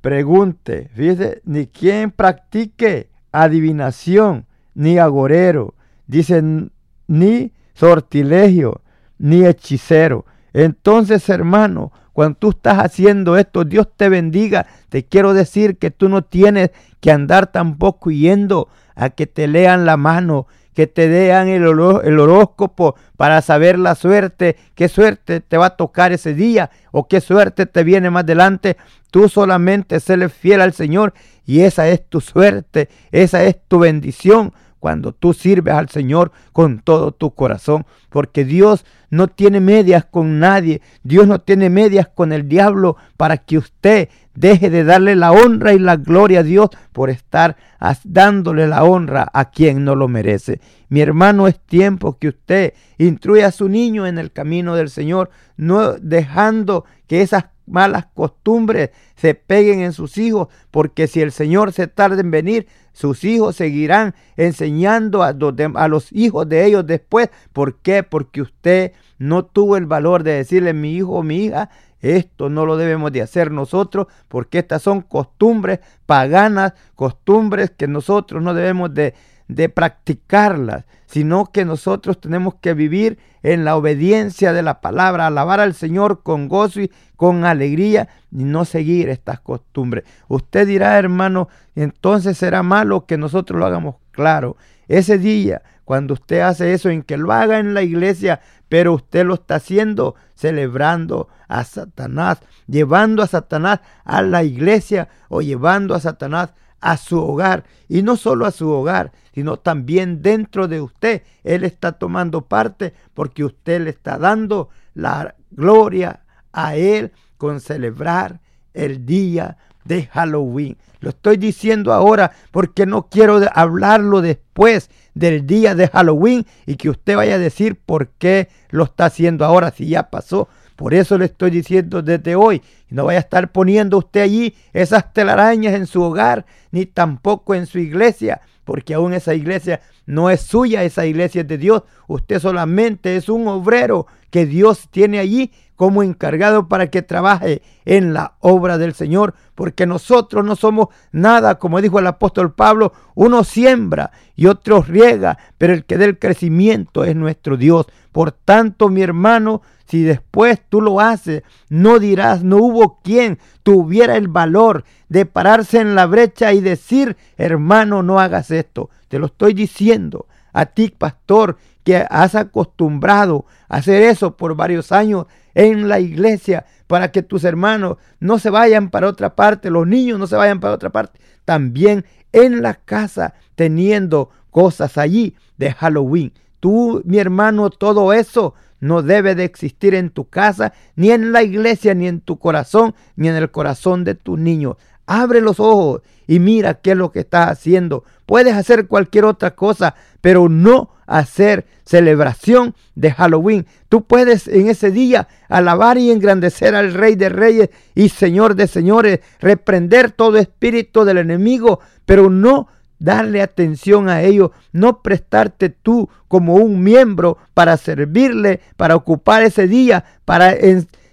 pregunte, 0.00 0.88
fíjese, 0.94 1.42
ni 1.44 1.66
quien 1.66 2.12
practique 2.12 3.10
adivinación, 3.32 4.46
ni 4.74 4.98
agorero, 4.98 5.74
dicen 6.06 6.70
ni 7.08 7.52
sortilegio, 7.74 8.82
ni 9.18 9.44
hechicero. 9.44 10.26
Entonces, 10.52 11.28
hermano, 11.28 11.90
cuando 12.12 12.38
tú 12.38 12.50
estás 12.50 12.78
haciendo 12.78 13.36
esto, 13.36 13.64
Dios 13.64 13.88
te 13.96 14.08
bendiga. 14.08 14.66
Te 14.88 15.04
quiero 15.04 15.34
decir 15.34 15.76
que 15.78 15.90
tú 15.90 16.08
no 16.08 16.22
tienes 16.22 16.70
que 17.00 17.10
andar 17.10 17.46
tampoco 17.48 18.10
yendo 18.10 18.68
a 18.94 19.10
que 19.10 19.26
te 19.26 19.46
lean 19.46 19.86
la 19.86 19.96
mano, 19.96 20.46
que 20.74 20.86
te 20.86 21.04
el, 21.30 21.62
el, 21.62 22.18
horóscopo 22.18 22.94
para 23.16 23.42
saber 23.42 23.78
la 23.78 23.94
suerte, 23.94 24.56
qué 24.74 24.88
suerte 24.88 25.40
te 25.40 25.56
va 25.56 25.66
a 25.66 25.76
tocar 25.76 26.12
ese 26.12 26.34
día 26.34 26.70
o 26.92 27.08
qué 27.08 27.20
suerte 27.20 27.66
te 27.66 27.84
viene 27.84 28.10
más 28.10 28.24
adelante. 28.24 28.76
Tú 29.10 29.28
solamente 29.28 30.00
séle 30.00 30.28
fiel 30.28 30.60
al 30.60 30.72
Señor 30.72 31.14
y 31.44 31.60
esa 31.60 31.88
es 31.88 32.08
tu 32.08 32.20
suerte, 32.20 32.88
esa 33.10 33.42
es 33.44 33.56
tu 33.66 33.80
bendición 33.80 34.52
cuando 34.80 35.12
tú 35.12 35.34
sirves 35.34 35.74
al 35.74 35.88
Señor 35.88 36.32
con 36.52 36.80
todo 36.80 37.12
tu 37.12 37.32
corazón, 37.32 37.86
porque 38.08 38.44
Dios 38.44 38.84
no 39.10 39.28
tiene 39.28 39.60
medias 39.60 40.04
con 40.04 40.40
nadie, 40.40 40.80
Dios 41.04 41.28
no 41.28 41.40
tiene 41.40 41.70
medias 41.70 42.08
con 42.08 42.32
el 42.32 42.48
diablo 42.48 42.96
para 43.16 43.36
que 43.36 43.58
usted 43.58 44.08
deje 44.34 44.70
de 44.70 44.84
darle 44.84 45.16
la 45.16 45.32
honra 45.32 45.74
y 45.74 45.78
la 45.78 45.96
gloria 45.96 46.40
a 46.40 46.44
Dios 46.44 46.70
por 46.92 47.10
estar 47.10 47.56
dándole 48.04 48.66
la 48.66 48.84
honra 48.84 49.28
a 49.32 49.50
quien 49.50 49.84
no 49.84 49.94
lo 49.94 50.08
merece. 50.08 50.60
Mi 50.88 51.00
hermano, 51.00 51.46
es 51.46 51.60
tiempo 51.60 52.18
que 52.18 52.28
usted 52.28 52.72
instruya 52.98 53.48
a 53.48 53.52
su 53.52 53.68
niño 53.68 54.06
en 54.06 54.18
el 54.18 54.32
camino 54.32 54.74
del 54.74 54.88
Señor, 54.88 55.30
no 55.56 55.92
dejando 55.92 56.84
que 57.06 57.22
esas 57.22 57.46
malas 57.70 58.06
costumbres 58.14 58.90
se 59.16 59.34
peguen 59.34 59.80
en 59.80 59.92
sus 59.92 60.18
hijos, 60.18 60.48
porque 60.70 61.06
si 61.06 61.20
el 61.20 61.32
Señor 61.32 61.72
se 61.72 61.86
tarda 61.86 62.20
en 62.20 62.30
venir, 62.30 62.66
sus 62.92 63.24
hijos 63.24 63.56
seguirán 63.56 64.14
enseñando 64.36 65.22
a 65.22 65.32
los, 65.32 65.54
a 65.74 65.88
los 65.88 66.12
hijos 66.12 66.48
de 66.48 66.66
ellos 66.66 66.86
después. 66.86 67.30
¿Por 67.52 67.76
qué? 67.76 68.02
Porque 68.02 68.42
usted 68.42 68.92
no 69.18 69.44
tuvo 69.44 69.76
el 69.76 69.86
valor 69.86 70.22
de 70.22 70.34
decirle, 70.34 70.72
mi 70.72 70.94
hijo 70.96 71.12
o 71.12 71.22
mi 71.22 71.44
hija, 71.44 71.70
esto 72.00 72.48
no 72.48 72.64
lo 72.66 72.76
debemos 72.76 73.12
de 73.12 73.22
hacer 73.22 73.50
nosotros 73.50 74.06
porque 74.28 74.58
estas 74.58 74.82
son 74.82 75.02
costumbres 75.02 75.80
paganas, 76.06 76.72
costumbres 76.94 77.70
que 77.70 77.86
nosotros 77.86 78.42
no 78.42 78.54
debemos 78.54 78.92
de, 78.94 79.14
de 79.48 79.68
practicarlas, 79.68 80.84
sino 81.10 81.46
que 81.46 81.64
nosotros 81.64 82.20
tenemos 82.20 82.54
que 82.60 82.72
vivir 82.72 83.18
en 83.42 83.64
la 83.64 83.76
obediencia 83.76 84.52
de 84.52 84.62
la 84.62 84.80
palabra, 84.80 85.26
alabar 85.26 85.58
al 85.58 85.74
Señor 85.74 86.22
con 86.22 86.46
gozo 86.48 86.82
y 86.82 86.92
con 87.16 87.44
alegría 87.44 88.08
y 88.30 88.44
no 88.44 88.64
seguir 88.64 89.08
estas 89.08 89.40
costumbres. 89.40 90.04
Usted 90.28 90.68
dirá, 90.68 90.98
hermano, 90.98 91.48
entonces 91.74 92.38
será 92.38 92.62
malo 92.62 93.06
que 93.06 93.18
nosotros 93.18 93.58
lo 93.58 93.66
hagamos 93.66 93.96
claro. 94.12 94.56
Ese 94.86 95.18
día, 95.18 95.62
cuando 95.84 96.14
usted 96.14 96.40
hace 96.40 96.74
eso, 96.74 96.90
en 96.90 97.02
que 97.02 97.16
lo 97.16 97.32
haga 97.32 97.58
en 97.58 97.74
la 97.74 97.82
iglesia, 97.82 98.40
pero 98.68 98.94
usted 98.94 99.26
lo 99.26 99.34
está 99.34 99.56
haciendo 99.56 100.14
celebrando 100.34 101.28
a 101.48 101.64
Satanás, 101.64 102.38
llevando 102.68 103.24
a 103.24 103.26
Satanás 103.26 103.80
a 104.04 104.22
la 104.22 104.44
iglesia 104.44 105.08
o 105.28 105.42
llevando 105.42 105.96
a 105.96 106.00
Satanás 106.00 106.54
a 106.80 106.96
su 106.96 107.18
hogar 107.18 107.64
y 107.88 108.02
no 108.02 108.16
solo 108.16 108.46
a 108.46 108.50
su 108.50 108.70
hogar, 108.70 109.12
sino 109.34 109.58
también 109.58 110.22
dentro 110.22 110.68
de 110.68 110.80
usted. 110.80 111.22
Él 111.44 111.64
está 111.64 111.92
tomando 111.92 112.42
parte 112.42 112.94
porque 113.14 113.44
usted 113.44 113.82
le 113.82 113.90
está 113.90 114.18
dando 114.18 114.70
la 114.94 115.34
gloria 115.50 116.20
a 116.52 116.76
Él 116.76 117.12
con 117.36 117.60
celebrar 117.60 118.40
el 118.74 119.06
día 119.06 119.56
de 119.84 120.06
Halloween. 120.06 120.76
Lo 121.00 121.10
estoy 121.10 121.38
diciendo 121.38 121.92
ahora 121.92 122.32
porque 122.50 122.84
no 122.84 123.08
quiero 123.08 123.40
hablarlo 123.54 124.20
después 124.20 124.90
del 125.14 125.46
día 125.46 125.74
de 125.74 125.88
Halloween 125.88 126.46
y 126.66 126.76
que 126.76 126.90
usted 126.90 127.16
vaya 127.16 127.36
a 127.36 127.38
decir 127.38 127.80
por 127.80 128.08
qué 128.08 128.48
lo 128.68 128.84
está 128.84 129.06
haciendo 129.06 129.44
ahora 129.44 129.70
si 129.70 129.88
ya 129.88 130.10
pasó. 130.10 130.48
Por 130.80 130.94
eso 130.94 131.18
le 131.18 131.26
estoy 131.26 131.50
diciendo 131.50 132.00
desde 132.00 132.36
hoy, 132.36 132.62
no 132.88 133.04
vaya 133.04 133.18
a 133.18 133.20
estar 133.20 133.52
poniendo 133.52 133.98
usted 133.98 134.22
allí 134.22 134.54
esas 134.72 135.12
telarañas 135.12 135.74
en 135.74 135.86
su 135.86 136.02
hogar, 136.02 136.46
ni 136.70 136.86
tampoco 136.86 137.54
en 137.54 137.66
su 137.66 137.78
iglesia, 137.78 138.40
porque 138.64 138.94
aún 138.94 139.12
esa 139.12 139.34
iglesia 139.34 139.82
no 140.06 140.30
es 140.30 140.40
suya, 140.40 140.82
esa 140.84 141.06
iglesia 141.06 141.42
es 141.42 141.48
de 141.48 141.58
Dios. 141.58 141.82
Usted 142.08 142.40
solamente 142.40 143.16
es 143.16 143.28
un 143.28 143.46
obrero 143.48 144.06
que 144.30 144.46
Dios 144.46 144.88
tiene 144.90 145.18
allí 145.18 145.52
como 145.80 146.02
encargado 146.02 146.68
para 146.68 146.88
que 146.88 147.00
trabaje 147.00 147.62
en 147.86 148.12
la 148.12 148.34
obra 148.40 148.76
del 148.76 148.92
Señor, 148.92 149.34
porque 149.54 149.86
nosotros 149.86 150.44
no 150.44 150.54
somos 150.54 150.88
nada, 151.10 151.58
como 151.58 151.80
dijo 151.80 151.98
el 151.98 152.06
apóstol 152.06 152.52
Pablo, 152.52 152.92
uno 153.14 153.44
siembra 153.44 154.10
y 154.36 154.44
otro 154.44 154.82
riega, 154.82 155.38
pero 155.56 155.72
el 155.72 155.86
que 155.86 155.96
dé 155.96 156.04
el 156.04 156.18
crecimiento 156.18 157.04
es 157.04 157.16
nuestro 157.16 157.56
Dios. 157.56 157.86
Por 158.12 158.30
tanto, 158.30 158.90
mi 158.90 159.00
hermano, 159.00 159.62
si 159.86 160.02
después 160.02 160.60
tú 160.68 160.82
lo 160.82 161.00
haces, 161.00 161.44
no 161.70 161.98
dirás, 161.98 162.44
no 162.44 162.58
hubo 162.58 163.00
quien 163.02 163.38
tuviera 163.62 164.16
el 164.16 164.28
valor 164.28 164.84
de 165.08 165.24
pararse 165.24 165.80
en 165.80 165.94
la 165.94 166.04
brecha 166.04 166.52
y 166.52 166.60
decir, 166.60 167.16
hermano, 167.38 168.02
no 168.02 168.20
hagas 168.20 168.50
esto. 168.50 168.90
Te 169.10 169.18
lo 169.18 169.26
estoy 169.26 169.54
diciendo 169.54 170.28
a 170.52 170.66
ti, 170.66 170.88
pastor, 170.96 171.56
que 171.82 172.06
has 172.08 172.36
acostumbrado 172.36 173.44
a 173.68 173.78
hacer 173.78 174.04
eso 174.04 174.36
por 174.36 174.54
varios 174.54 174.92
años 174.92 175.26
en 175.52 175.88
la 175.88 175.98
iglesia 175.98 176.64
para 176.86 177.10
que 177.10 177.24
tus 177.24 177.42
hermanos 177.42 177.96
no 178.20 178.38
se 178.38 178.50
vayan 178.50 178.88
para 178.88 179.08
otra 179.08 179.34
parte, 179.34 179.68
los 179.68 179.84
niños 179.84 180.20
no 180.20 180.28
se 180.28 180.36
vayan 180.36 180.60
para 180.60 180.74
otra 180.74 180.90
parte. 180.90 181.18
También 181.44 182.04
en 182.30 182.62
la 182.62 182.74
casa 182.74 183.34
teniendo 183.56 184.30
cosas 184.52 184.96
allí 184.96 185.34
de 185.58 185.72
Halloween. 185.72 186.32
Tú, 186.60 187.02
mi 187.04 187.18
hermano, 187.18 187.68
todo 187.70 188.12
eso 188.12 188.54
no 188.78 189.02
debe 189.02 189.34
de 189.34 189.42
existir 189.42 189.92
en 189.96 190.10
tu 190.10 190.28
casa, 190.28 190.72
ni 190.94 191.10
en 191.10 191.32
la 191.32 191.42
iglesia, 191.42 191.94
ni 191.94 192.06
en 192.06 192.20
tu 192.20 192.38
corazón, 192.38 192.94
ni 193.16 193.26
en 193.26 193.34
el 193.34 193.50
corazón 193.50 194.04
de 194.04 194.14
tus 194.14 194.38
niños. 194.38 194.76
Abre 195.12 195.40
los 195.40 195.58
ojos 195.58 196.02
y 196.28 196.38
mira 196.38 196.74
qué 196.74 196.92
es 196.92 196.96
lo 196.96 197.10
que 197.10 197.18
estás 197.18 197.48
haciendo. 197.48 198.04
Puedes 198.26 198.54
hacer 198.54 198.86
cualquier 198.86 199.24
otra 199.24 199.56
cosa, 199.56 199.96
pero 200.20 200.48
no 200.48 200.90
hacer 201.04 201.66
celebración 201.84 202.76
de 202.94 203.10
Halloween. 203.10 203.66
Tú 203.88 204.04
puedes 204.04 204.46
en 204.46 204.68
ese 204.68 204.92
día 204.92 205.26
alabar 205.48 205.98
y 205.98 206.12
engrandecer 206.12 206.76
al 206.76 206.94
Rey 206.94 207.16
de 207.16 207.28
Reyes 207.28 207.70
y 207.96 208.10
Señor 208.10 208.54
de 208.54 208.68
Señores, 208.68 209.18
reprender 209.40 210.12
todo 210.12 210.38
espíritu 210.38 211.04
del 211.04 211.18
enemigo, 211.18 211.80
pero 212.06 212.30
no 212.30 212.68
darle 213.00 213.42
atención 213.42 214.08
a 214.08 214.22
ellos, 214.22 214.52
no 214.70 215.02
prestarte 215.02 215.70
tú 215.70 216.08
como 216.28 216.54
un 216.54 216.84
miembro 216.84 217.36
para 217.52 217.76
servirle, 217.76 218.60
para 218.76 218.94
ocupar 218.94 219.42
ese 219.42 219.66
día, 219.66 220.04
para 220.24 220.54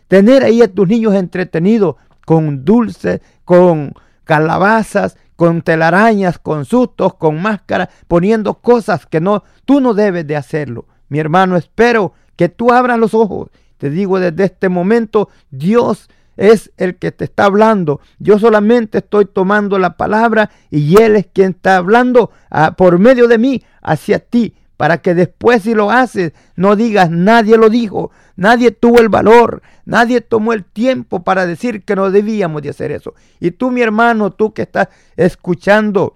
tener 0.08 0.44
ahí 0.44 0.62
a 0.62 0.72
tus 0.72 0.88
niños 0.88 1.16
entretenidos 1.16 1.96
con 2.28 2.66
dulces, 2.66 3.22
con 3.46 3.94
calabazas, 4.26 5.16
con 5.38 5.62
telarañas, 5.62 6.38
con 6.38 6.66
sustos, 6.66 7.14
con 7.14 7.42
máscaras, 7.42 7.88
poniendo 8.10 8.56
cosas 8.56 9.06
que 9.06 9.22
no, 9.22 9.46
tú 9.64 9.80
no 9.80 9.94
debes 9.94 10.28
de 10.28 10.36
hacerlo. 10.36 10.88
Mi 11.08 11.20
hermano, 11.20 11.56
espero 11.56 12.12
que 12.36 12.50
tú 12.50 12.74
abras 12.74 13.00
los 13.00 13.14
ojos. 13.14 13.48
Te 13.78 13.90
digo 13.90 14.20
desde 14.20 14.44
este 14.44 14.68
momento, 14.68 15.30
Dios 15.52 16.10
es 16.36 16.74
el 16.76 16.98
que 16.98 17.14
te 17.14 17.24
está 17.24 17.46
hablando. 17.46 18.02
Yo 18.20 18.38
solamente 18.40 18.98
estoy 18.98 19.24
tomando 19.24 19.80
la 19.80 19.96
palabra 19.96 20.50
y 20.70 21.02
Él 21.02 21.16
es 21.16 21.28
quien 21.32 21.52
está 21.52 21.78
hablando 21.78 22.32
ah, 22.50 22.76
por 22.76 23.00
medio 23.00 23.30
de 23.30 23.38
mí 23.38 23.64
hacia 23.82 24.20
ti 24.20 24.54
para 24.78 25.00
que 25.00 25.16
después 25.16 25.64
si 25.64 25.74
lo 25.74 25.92
haces 25.92 26.34
no 26.56 26.76
digas 26.76 27.10
nadie 27.10 27.58
lo 27.58 27.70
dijo, 27.70 28.12
nadie 28.36 28.72
tuvo 28.72 29.00
el 29.00 29.10
valor, 29.10 29.62
nadie 29.86 30.22
tomó 30.22 30.54
el 30.54 30.64
tiempo 30.64 31.24
para 31.24 31.46
decir 31.46 31.84
que 31.84 31.96
no 31.96 32.12
debíamos 32.12 32.62
de 32.62 32.70
hacer 32.70 32.92
eso. 32.92 33.16
Y 33.40 33.52
tú 33.52 33.72
mi 33.72 33.82
hermano, 33.82 34.32
tú 34.32 34.54
que 34.54 34.62
estás 34.62 34.88
escuchando, 35.18 36.16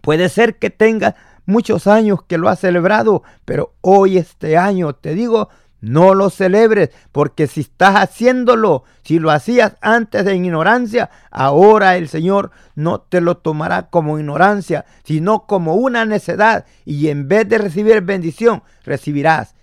puede 0.00 0.28
ser 0.28 0.56
que 0.56 0.70
tengas 0.70 1.14
muchos 1.44 1.86
años 1.86 2.22
que 2.22 2.38
lo 2.38 2.48
has 2.48 2.60
celebrado, 2.60 3.22
pero 3.44 3.74
hoy 3.80 4.16
este 4.16 4.56
año 4.56 4.94
te 4.94 5.14
digo, 5.14 5.48
no 5.82 6.14
lo 6.14 6.30
celebres, 6.30 6.90
porque 7.10 7.46
si 7.46 7.60
estás 7.60 7.96
haciéndolo, 7.96 8.84
si 9.02 9.18
lo 9.18 9.30
hacías 9.30 9.76
antes 9.82 10.24
de 10.24 10.34
ignorancia, 10.34 11.10
ahora 11.30 11.96
el 11.96 12.08
Señor 12.08 12.52
no 12.74 13.00
te 13.00 13.20
lo 13.20 13.36
tomará 13.36 13.90
como 13.90 14.18
ignorancia, 14.18 14.86
sino 15.04 15.46
como 15.46 15.74
una 15.74 16.06
necedad. 16.06 16.64
Y 16.86 17.08
en 17.08 17.28
vez 17.28 17.48
de 17.48 17.58
recibir 17.58 18.00
bendición, 18.00 18.62
recibirás 18.84 19.54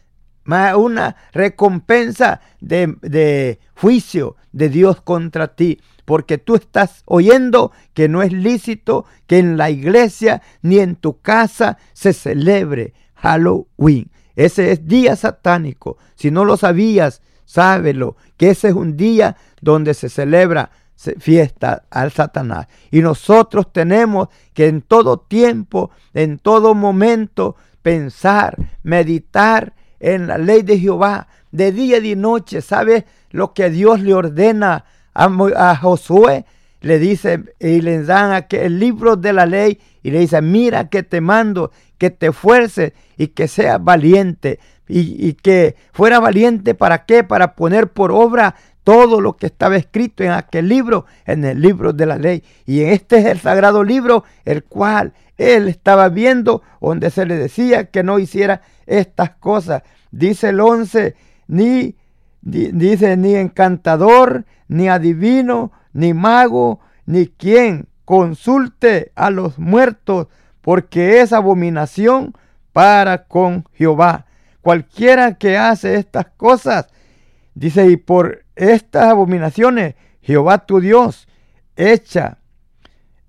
una 0.75 1.15
recompensa 1.31 2.41
de, 2.59 2.95
de 3.01 3.59
juicio 3.75 4.35
de 4.51 4.69
Dios 4.69 5.01
contra 5.01 5.55
ti 5.55 5.79
porque 6.05 6.39
tú 6.39 6.55
estás 6.55 7.03
oyendo 7.05 7.71
que 7.93 8.09
no 8.09 8.23
es 8.23 8.33
lícito 8.33 9.05
que 9.27 9.37
en 9.37 9.57
la 9.57 9.69
iglesia 9.69 10.41
ni 10.63 10.79
en 10.79 10.95
tu 10.95 11.21
casa 11.21 11.77
se 11.93 12.13
celebre 12.13 12.95
Halloween. 13.13 14.09
Ese 14.39 14.71
es 14.71 14.87
día 14.87 15.17
satánico. 15.17 15.97
Si 16.15 16.31
no 16.31 16.45
lo 16.45 16.55
sabías, 16.55 17.21
sábelo, 17.43 18.15
que 18.37 18.51
ese 18.51 18.69
es 18.69 18.73
un 18.73 18.95
día 18.95 19.35
donde 19.59 19.93
se 19.93 20.07
celebra 20.07 20.71
fiesta 21.19 21.83
al 21.89 22.13
Satanás. 22.13 22.67
Y 22.89 23.01
nosotros 23.01 23.73
tenemos 23.73 24.29
que 24.53 24.67
en 24.67 24.81
todo 24.81 25.19
tiempo, 25.19 25.91
en 26.13 26.39
todo 26.39 26.73
momento, 26.73 27.57
pensar, 27.81 28.55
meditar 28.81 29.73
en 29.99 30.27
la 30.27 30.37
ley 30.37 30.61
de 30.61 30.79
Jehová, 30.79 31.27
de 31.51 31.73
día 31.73 31.97
y 31.97 32.11
de 32.11 32.15
noche. 32.15 32.61
¿Sabe 32.61 33.05
lo 33.31 33.53
que 33.53 33.69
Dios 33.69 33.99
le 33.99 34.13
ordena 34.13 34.85
a, 35.13 35.75
Josué? 35.75 36.45
Le 36.79 36.97
dice 36.97 37.43
y 37.59 37.81
le 37.81 38.03
dan 38.03 38.45
el 38.51 38.79
libro 38.79 39.17
de 39.17 39.33
la 39.33 39.45
ley 39.45 39.81
y 40.03 40.11
le 40.11 40.19
dice, 40.19 40.41
mira 40.41 40.89
que 40.89 41.03
te 41.03 41.21
mando 41.21 41.71
que 41.99 42.09
te 42.09 42.31
fuerces 42.31 42.93
y 43.17 43.27
que 43.27 43.47
seas 43.47 43.83
valiente. 43.83 44.59
Y, 44.91 45.33
que 45.33 45.75
fuera 45.91 46.19
valiente 46.19 46.73
para 46.73 47.05
qué? 47.05 47.23
Para 47.23 47.53
poner 47.53 47.89
por 47.89 48.11
obra 48.11 48.55
todo 48.83 49.21
lo 49.21 49.37
que 49.37 49.45
estaba 49.45 49.75
escrito 49.75 50.23
en 50.23 50.31
aquel 50.31 50.67
libro, 50.67 51.05
en 51.27 51.45
el 51.45 51.61
libro 51.61 51.93
de 51.93 52.07
la 52.07 52.17
ley. 52.17 52.43
Y 52.65 52.81
este 52.81 53.19
es 53.19 53.25
el 53.25 53.39
sagrado 53.39 53.83
libro, 53.83 54.23
el 54.45 54.63
cual 54.63 55.13
él 55.37 55.67
estaba 55.67 56.09
viendo, 56.09 56.63
donde 56.81 57.11
se 57.11 57.27
le 57.27 57.35
decía 57.35 57.91
que 57.91 58.01
no 58.01 58.17
hiciera 58.17 58.63
estas 58.87 59.29
cosas. 59.31 59.83
Dice 60.09 60.49
el 60.49 60.59
11, 60.59 61.15
ni, 61.49 61.95
dice, 62.41 63.15
ni 63.15 63.35
encantador, 63.35 64.45
ni 64.67 64.89
adivino, 64.89 65.71
ni 65.93 66.15
mago, 66.15 66.79
ni 67.05 67.27
quien 67.27 67.88
consulte 68.09 69.11
a 69.13 69.29
los 69.29 69.59
muertos 69.59 70.29
porque 70.61 71.21
es 71.21 71.31
abominación 71.31 72.35
para 72.73 73.25
con 73.25 73.65
Jehová. 73.73 74.25
Cualquiera 74.61 75.35
que 75.35 75.59
hace 75.59 75.93
estas 75.93 76.25
cosas, 76.35 76.87
dice, 77.53 77.85
y 77.85 77.97
por 77.97 78.45
estas 78.55 79.03
abominaciones, 79.03 79.93
Jehová 80.23 80.65
tu 80.65 80.79
Dios 80.79 81.27
echa 81.75 82.39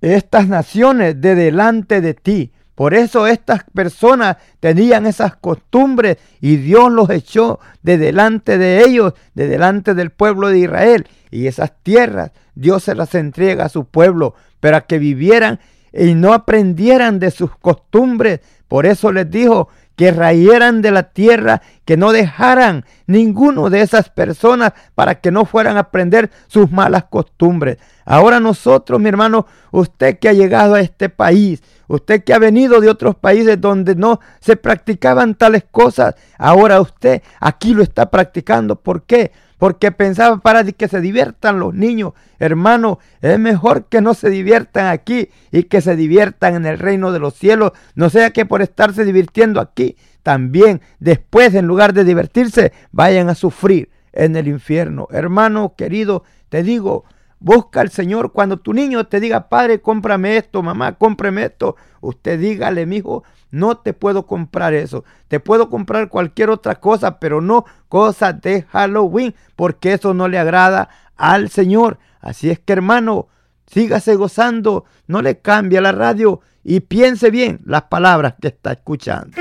estas 0.00 0.48
naciones 0.48 1.20
de 1.20 1.34
delante 1.34 2.00
de 2.00 2.14
ti. 2.14 2.50
Por 2.80 2.94
eso 2.94 3.26
estas 3.26 3.64
personas 3.74 4.38
tenían 4.58 5.04
esas 5.04 5.36
costumbres 5.36 6.16
y 6.40 6.56
Dios 6.56 6.90
los 6.90 7.10
echó 7.10 7.60
de 7.82 7.98
delante 7.98 8.56
de 8.56 8.82
ellos, 8.82 9.12
de 9.34 9.48
delante 9.48 9.92
del 9.92 10.08
pueblo 10.08 10.48
de 10.48 10.60
Israel. 10.60 11.06
Y 11.30 11.46
esas 11.46 11.74
tierras 11.82 12.32
Dios 12.54 12.84
se 12.84 12.94
las 12.94 13.14
entrega 13.14 13.66
a 13.66 13.68
su 13.68 13.84
pueblo 13.84 14.34
para 14.60 14.80
que 14.80 14.98
vivieran 14.98 15.60
y 15.92 16.14
no 16.14 16.32
aprendieran 16.32 17.18
de 17.18 17.30
sus 17.30 17.54
costumbres. 17.54 18.40
Por 18.66 18.86
eso 18.86 19.12
les 19.12 19.30
dijo 19.30 19.68
que 20.00 20.12
rayeran 20.12 20.80
de 20.80 20.92
la 20.92 21.02
tierra, 21.02 21.60
que 21.84 21.98
no 21.98 22.10
dejaran 22.12 22.86
ninguno 23.06 23.68
de 23.68 23.82
esas 23.82 24.08
personas 24.08 24.72
para 24.94 25.16
que 25.16 25.30
no 25.30 25.44
fueran 25.44 25.76
a 25.76 25.80
aprender 25.80 26.30
sus 26.46 26.72
malas 26.72 27.04
costumbres. 27.10 27.76
Ahora 28.06 28.40
nosotros, 28.40 28.98
mi 28.98 29.10
hermano, 29.10 29.46
usted 29.72 30.18
que 30.18 30.30
ha 30.30 30.32
llegado 30.32 30.74
a 30.74 30.80
este 30.80 31.10
país, 31.10 31.62
usted 31.86 32.24
que 32.24 32.32
ha 32.32 32.38
venido 32.38 32.80
de 32.80 32.88
otros 32.88 33.14
países 33.14 33.60
donde 33.60 33.94
no 33.94 34.20
se 34.40 34.56
practicaban 34.56 35.34
tales 35.34 35.64
cosas, 35.70 36.14
ahora 36.38 36.80
usted 36.80 37.20
aquí 37.38 37.74
lo 37.74 37.82
está 37.82 38.10
practicando. 38.10 38.76
¿Por 38.76 39.02
qué? 39.02 39.32
Porque 39.61 39.92
pensaba 39.92 40.38
para 40.38 40.64
que 40.64 40.88
se 40.88 41.03
diviertan 41.03 41.61
los 41.61 41.75
niños. 41.75 42.14
Hermano, 42.38 42.99
es 43.20 43.38
mejor 43.38 43.85
que 43.85 44.01
no 44.01 44.14
se 44.14 44.31
diviertan 44.31 44.87
aquí 44.87 45.29
y 45.53 45.64
que 45.64 45.83
se 45.83 45.96
diviertan 45.96 46.55
en 46.55 46.64
el 46.64 46.79
reino 46.79 47.12
de 47.12 47.18
los 47.18 47.35
cielos. 47.35 47.73
No 47.94 48.09
sea 48.09 48.31
que 48.31 48.46
por 48.46 48.62
estarse 48.62 49.05
divirtiendo 49.05 49.61
aquí, 49.61 49.99
también 50.23 50.81
después, 50.99 51.55
en 51.55 51.66
lugar 51.66 51.92
de 51.92 52.05
divertirse, 52.05 52.73
vayan 52.90 53.29
a 53.29 53.35
sufrir 53.35 53.90
en 54.14 54.35
el 54.35 54.49
infierno. 54.49 55.09
Hermano 55.11 55.75
querido, 55.77 56.25
te 56.49 56.62
digo, 56.62 57.05
Busca 57.42 57.81
al 57.81 57.88
Señor 57.88 58.33
cuando 58.33 58.59
tu 58.59 58.75
niño 58.75 59.07
te 59.07 59.18
diga, 59.18 59.49
Padre, 59.49 59.81
cómprame 59.81 60.37
esto, 60.37 60.62
mamá, 60.62 60.99
cómprame 60.99 61.44
esto. 61.44 61.75
Usted 62.03 62.38
dígale, 62.38 62.85
mi 62.85 62.96
hijo, 62.96 63.25
no 63.50 63.78
te 63.78 63.92
puedo 63.92 64.26
comprar 64.26 64.74
eso. 64.74 65.04
Te 65.28 65.40
puedo 65.40 65.68
comprar 65.68 66.08
cualquier 66.08 66.50
otra 66.50 66.76
cosa, 66.76 67.18
pero 67.18 67.40
no 67.40 67.64
cosas 67.88 68.40
de 68.40 68.62
Halloween, 68.62 69.34
porque 69.56 69.92
eso 69.92 70.14
no 70.14 70.28
le 70.28 70.38
agrada 70.38 70.88
al 71.16 71.50
Señor. 71.50 71.98
Así 72.20 72.50
es 72.50 72.58
que, 72.58 72.72
hermano, 72.72 73.28
sígase 73.66 74.14
gozando, 74.14 74.84
no 75.06 75.22
le 75.22 75.38
cambie 75.38 75.80
la 75.80 75.92
radio 75.92 76.40
y 76.62 76.80
piense 76.80 77.30
bien 77.30 77.60
las 77.64 77.82
palabras 77.82 78.34
que 78.40 78.48
está 78.48 78.72
escuchando. 78.72 79.36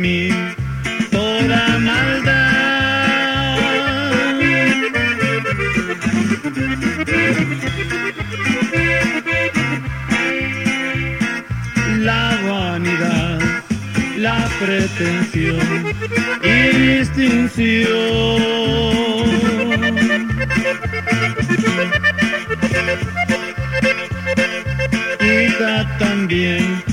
mí 0.00 0.30
toda 1.10 1.78
maldad. 1.78 3.56
La 11.98 12.38
vanidad, 12.48 13.40
la 14.16 14.48
pretensión 14.58 15.60
y 16.42 16.58
distinción. 16.78 18.00
Y 25.20 25.48
también 25.98 26.89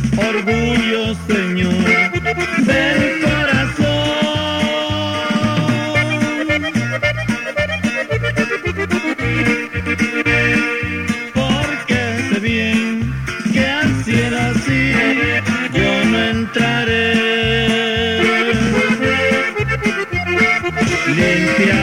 limpia. 21.07 21.76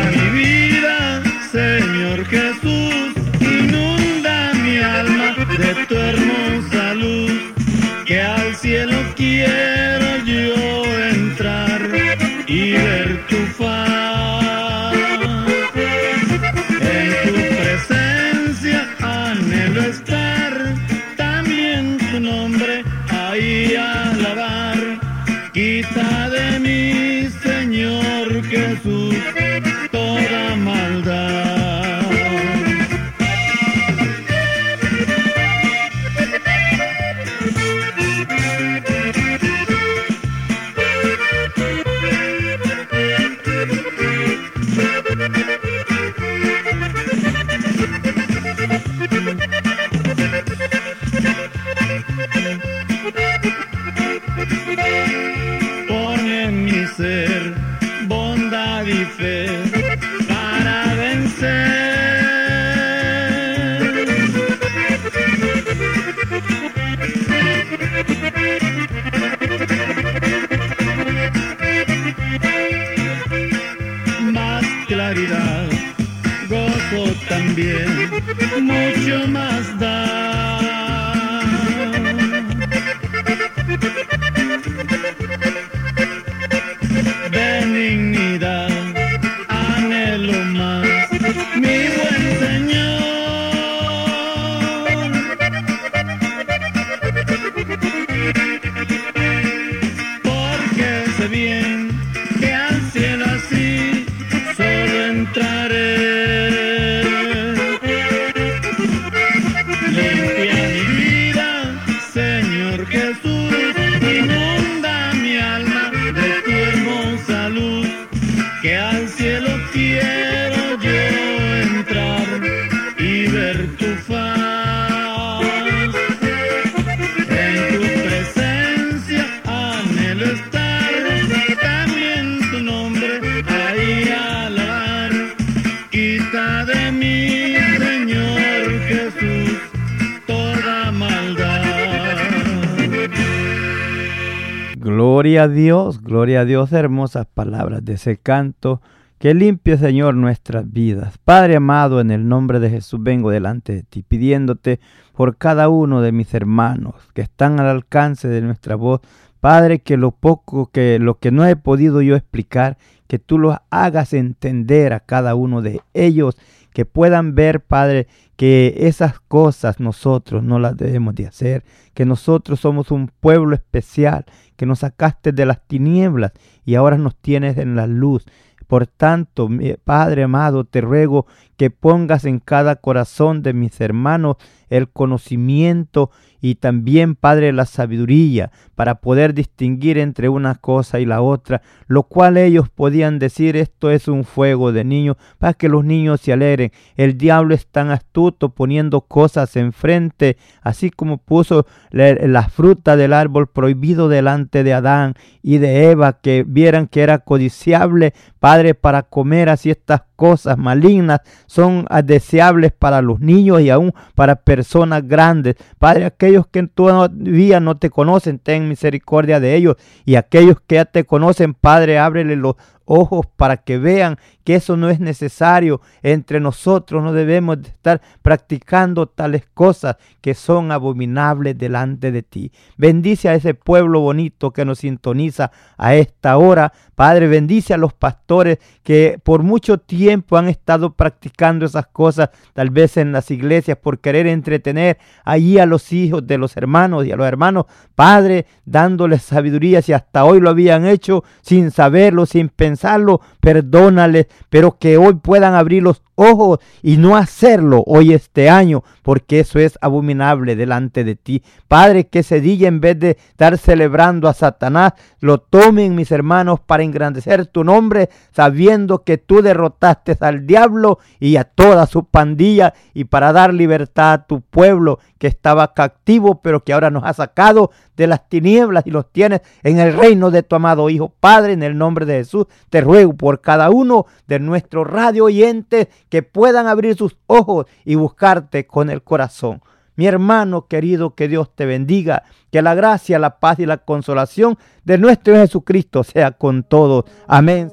Gloria 145.24 145.44
a 145.44 145.48
Dios, 145.48 146.02
gloria 146.02 146.40
a 146.42 146.44
Dios, 146.44 146.70
hermosas 146.74 147.24
palabras 147.24 147.82
de 147.82 147.94
ese 147.94 148.18
canto 148.18 148.82
que 149.18 149.32
limpie, 149.32 149.78
Señor, 149.78 150.14
nuestras 150.16 150.70
vidas. 150.70 151.16
Padre 151.16 151.56
amado, 151.56 152.02
en 152.02 152.10
el 152.10 152.28
nombre 152.28 152.60
de 152.60 152.68
Jesús 152.68 153.02
vengo 153.02 153.30
delante 153.30 153.72
de 153.72 153.82
ti, 153.84 154.02
pidiéndote 154.02 154.80
por 155.14 155.38
cada 155.38 155.70
uno 155.70 156.02
de 156.02 156.12
mis 156.12 156.34
hermanos 156.34 156.96
que 157.14 157.22
están 157.22 157.58
al 157.58 157.68
alcance 157.68 158.28
de 158.28 158.42
nuestra 158.42 158.76
voz. 158.76 159.00
Padre, 159.40 159.78
que 159.78 159.96
lo 159.96 160.10
poco 160.10 160.66
que 160.70 160.98
lo 160.98 161.18
que 161.18 161.30
no 161.30 161.46
he 161.46 161.56
podido 161.56 162.02
yo 162.02 162.16
explicar, 162.16 162.76
que 163.06 163.18
tú 163.18 163.38
lo 163.38 163.58
hagas 163.70 164.12
entender 164.12 164.92
a 164.92 165.00
cada 165.00 165.34
uno 165.36 165.62
de 165.62 165.80
ellos, 165.94 166.36
que 166.74 166.84
puedan 166.84 167.34
ver, 167.34 167.62
Padre, 167.62 168.08
que 168.36 168.74
esas 168.76 169.20
cosas 169.20 169.80
nosotros 169.80 170.42
no 170.42 170.58
las 170.58 170.76
debemos 170.76 171.14
de 171.14 171.26
hacer, 171.26 171.64
que 171.94 172.04
nosotros 172.04 172.60
somos 172.60 172.90
un 172.90 173.08
pueblo 173.20 173.54
especial, 173.54 174.26
que 174.56 174.66
nos 174.66 174.80
sacaste 174.80 175.32
de 175.32 175.46
las 175.46 175.66
tinieblas 175.66 176.32
y 176.64 176.74
ahora 176.74 176.98
nos 176.98 177.16
tienes 177.16 177.58
en 177.58 177.76
la 177.76 177.86
luz. 177.86 178.24
Por 178.66 178.86
tanto, 178.86 179.48
Padre 179.84 180.22
amado, 180.22 180.64
te 180.64 180.80
ruego 180.80 181.26
que 181.56 181.70
pongas 181.70 182.24
en 182.24 182.40
cada 182.40 182.76
corazón 182.76 183.42
de 183.42 183.52
mis 183.52 183.80
hermanos 183.80 184.36
el 184.68 184.88
conocimiento 184.88 186.10
y 186.40 186.56
también, 186.56 187.14
Padre, 187.14 187.54
la 187.54 187.64
sabiduría 187.64 188.50
para 188.74 188.96
poder 188.96 189.32
distinguir 189.32 189.96
entre 189.96 190.28
una 190.28 190.56
cosa 190.56 191.00
y 191.00 191.06
la 191.06 191.22
otra, 191.22 191.62
lo 191.86 192.02
cual 192.02 192.36
ellos 192.36 192.68
podían 192.68 193.18
decir 193.18 193.56
esto 193.56 193.90
es 193.90 194.08
un 194.08 194.24
fuego 194.24 194.70
de 194.70 194.84
niños, 194.84 195.16
para 195.38 195.54
que 195.54 195.70
los 195.70 195.86
niños 195.86 196.20
se 196.20 196.34
alegren. 196.34 196.70
El 196.96 197.16
diablo 197.16 197.54
es 197.54 197.66
tan 197.66 197.90
astuto 197.90 198.50
poniendo 198.50 199.00
cosas 199.00 199.56
enfrente, 199.56 200.36
así 200.60 200.90
como 200.90 201.16
puso 201.16 201.66
la, 201.90 202.46
fruta 202.50 202.96
del 202.96 203.14
árbol 203.14 203.46
prohibido 203.46 204.10
delante 204.10 204.64
de 204.64 204.74
Adán 204.74 205.14
y 205.42 205.56
de 205.56 205.90
Eva, 205.92 206.20
que 206.20 206.44
vieran 206.46 206.88
que 206.88 207.00
era 207.00 207.20
codiciable, 207.20 208.12
Padre, 208.38 208.74
para 208.74 209.04
comer 209.04 209.48
así 209.48 209.70
estas 209.70 210.02
cosas 210.16 210.58
malignas 210.58 211.20
son 211.46 211.86
deseables 212.04 212.72
para 212.72 213.02
los 213.02 213.20
niños 213.20 213.60
y 213.60 213.70
aún 213.70 213.92
para 214.14 214.36
personas 214.36 215.06
grandes. 215.06 215.56
Padre, 215.78 216.06
aquellos 216.06 216.46
que 216.46 216.62
todavía 216.66 217.60
no 217.60 217.76
te 217.76 217.90
conocen, 217.90 218.38
ten 218.38 218.68
misericordia 218.68 219.40
de 219.40 219.54
ellos. 219.54 219.76
Y 220.04 220.16
aquellos 220.16 220.60
que 220.66 220.76
ya 220.76 220.84
te 220.84 221.04
conocen, 221.04 221.54
Padre, 221.54 221.98
ábrele 221.98 222.36
los 222.36 222.56
ojos 222.86 223.26
para 223.36 223.58
que 223.58 223.78
vean 223.78 224.18
que 224.44 224.56
eso 224.56 224.76
no 224.76 224.90
es 224.90 225.00
necesario. 225.00 225.80
Entre 226.02 226.40
nosotros 226.40 227.02
no 227.02 227.12
debemos 227.12 227.62
de 227.62 227.68
estar 227.68 228.00
practicando 228.22 229.06
tales 229.06 229.46
cosas 229.54 229.96
que 230.20 230.34
son 230.34 230.70
abominables 230.72 231.56
delante 231.56 232.12
de 232.12 232.22
ti. 232.22 232.52
Bendice 232.76 233.28
a 233.28 233.34
ese 233.34 233.54
pueblo 233.54 234.00
bonito 234.00 234.52
que 234.52 234.64
nos 234.64 234.80
sintoniza 234.80 235.50
a 235.76 235.94
esta 235.94 236.36
hora 236.36 236.72
Padre, 236.94 237.28
bendice 237.28 237.74
a 237.74 237.78
los 237.78 237.92
pastores 237.92 238.58
que 238.82 239.18
por 239.22 239.42
mucho 239.42 239.78
tiempo 239.78 240.36
han 240.36 240.48
estado 240.48 240.94
practicando 240.94 241.66
esas 241.66 241.86
cosas, 241.86 242.30
tal 242.52 242.70
vez 242.70 242.96
en 242.96 243.12
las 243.12 243.30
iglesias, 243.30 243.78
por 243.78 243.98
querer 243.98 244.26
entretener 244.26 244.98
allí 245.24 245.58
a 245.58 245.66
los 245.66 245.92
hijos 245.92 246.26
de 246.26 246.38
los 246.38 246.56
hermanos 246.56 247.06
y 247.06 247.12
a 247.12 247.16
los 247.16 247.26
hermanos. 247.26 247.66
Padre, 247.94 248.46
dándoles 248.64 249.22
sabiduría 249.22 249.82
si 249.82 249.92
hasta 249.92 250.24
hoy 250.24 250.40
lo 250.40 250.50
habían 250.50 250.86
hecho 250.86 251.24
sin 251.42 251.70
saberlo, 251.70 252.26
sin 252.26 252.48
pensarlo, 252.48 253.20
perdónales, 253.40 254.26
pero 254.48 254.78
que 254.78 254.96
hoy 254.96 255.14
puedan 255.14 255.54
abrir 255.54 255.82
los 255.82 256.02
ojos 256.14 256.60
y 256.82 256.96
no 256.96 257.16
hacerlo 257.16 257.82
hoy 257.86 258.12
este 258.12 258.48
año, 258.48 258.84
porque 259.02 259.40
eso 259.40 259.58
es 259.58 259.78
abominable 259.80 260.56
delante 260.56 261.04
de 261.04 261.16
ti. 261.16 261.42
Padre, 261.68 262.06
que 262.06 262.20
ese 262.20 262.40
día 262.40 262.68
en 262.68 262.80
vez 262.80 262.98
de 262.98 263.10
estar 263.10 263.58
celebrando 263.58 264.28
a 264.28 264.34
Satanás, 264.34 264.94
lo 265.20 265.38
tomen 265.38 265.94
mis 265.94 266.12
hermanos 266.12 266.60
para 266.60 266.83
engrandecer 266.84 267.46
tu 267.46 267.64
nombre, 267.64 268.10
sabiendo 268.32 269.02
que 269.02 269.18
tú 269.18 269.42
derrotaste 269.42 270.16
al 270.20 270.46
diablo 270.46 270.98
y 271.18 271.36
a 271.36 271.44
toda 271.44 271.86
su 271.86 272.04
pandilla 272.04 272.74
y 272.92 273.04
para 273.04 273.32
dar 273.32 273.52
libertad 273.52 274.12
a 274.12 274.26
tu 274.26 274.40
pueblo 274.40 274.98
que 275.18 275.26
estaba 275.26 275.74
cautivo, 275.74 276.40
pero 276.42 276.62
que 276.62 276.72
ahora 276.72 276.90
nos 276.90 277.04
ha 277.04 277.12
sacado 277.12 277.70
de 277.96 278.06
las 278.06 278.28
tinieblas 278.28 278.86
y 278.86 278.90
los 278.90 279.10
tienes 279.10 279.40
en 279.62 279.78
el 279.78 279.94
reino 279.94 280.30
de 280.30 280.42
tu 280.42 280.56
amado 280.56 280.90
Hijo. 280.90 281.12
Padre, 281.20 281.52
en 281.52 281.62
el 281.62 281.76
nombre 281.78 282.06
de 282.06 282.18
Jesús, 282.18 282.46
te 282.70 282.80
ruego 282.80 283.14
por 283.14 283.40
cada 283.40 283.70
uno 283.70 284.06
de 284.26 284.38
nuestros 284.38 284.86
radio 284.86 285.24
oyentes 285.24 285.88
que 286.08 286.22
puedan 286.22 286.66
abrir 286.66 286.96
sus 286.96 287.16
ojos 287.26 287.66
y 287.84 287.94
buscarte 287.94 288.66
con 288.66 288.90
el 288.90 289.02
corazón. 289.02 289.62
Mi 289.96 290.06
hermano 290.06 290.66
querido, 290.66 291.14
que 291.14 291.28
Dios 291.28 291.50
te 291.54 291.66
bendiga, 291.66 292.24
que 292.50 292.62
la 292.62 292.74
gracia, 292.74 293.18
la 293.18 293.38
paz 293.38 293.60
y 293.60 293.66
la 293.66 293.76
consolación 293.78 294.58
de 294.84 294.98
nuestro 294.98 295.36
Jesucristo 295.36 296.04
sea 296.04 296.32
con 296.32 296.64
todos. 296.64 297.04
Amén. 297.26 297.72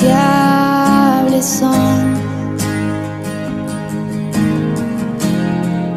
insaciables 0.00 1.46
son 1.46 2.14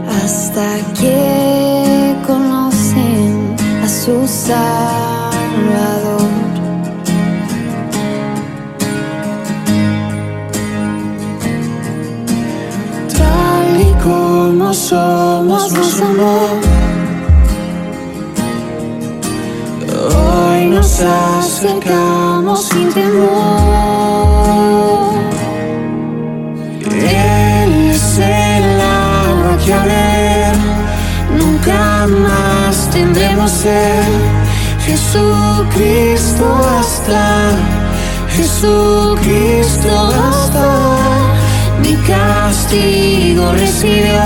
hasta 0.10 0.78
que 1.00 2.16
conocen 2.28 3.56
a 3.84 3.88
su 3.88 4.28
Salvador. 4.28 5.34
Tal 13.18 13.82
y 13.82 13.94
como 14.04 14.74
somos, 14.74 15.72
nos 15.72 16.02
amó. 16.02 16.63
Acercamos 21.08 22.66
sin 22.70 22.92
temor. 22.94 24.34
Él 26.86 27.92
es 27.92 28.18
el 28.18 28.82
agua 28.82 29.58
que 29.66 29.74
a 29.74 29.84
ver 29.84 30.56
nunca 31.38 32.08
más 32.08 32.90
tendremos 32.92 33.52
ser. 33.52 34.04
Jesucristo 34.86 36.46
hasta, 36.78 37.52
Jesucristo 38.36 39.90
hasta. 40.08 40.68
Mi 41.82 41.96
castigo 42.08 43.52
recibió 43.54 44.22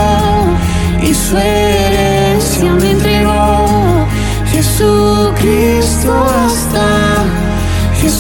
y 1.02 1.14
su 1.14 1.38
herencia 1.38 2.72
me 2.74 2.92
entregó. 2.92 4.06
Jesucristo 4.52 6.12
hasta, 6.14 6.57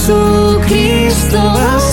Jesucristo. 0.07 1.86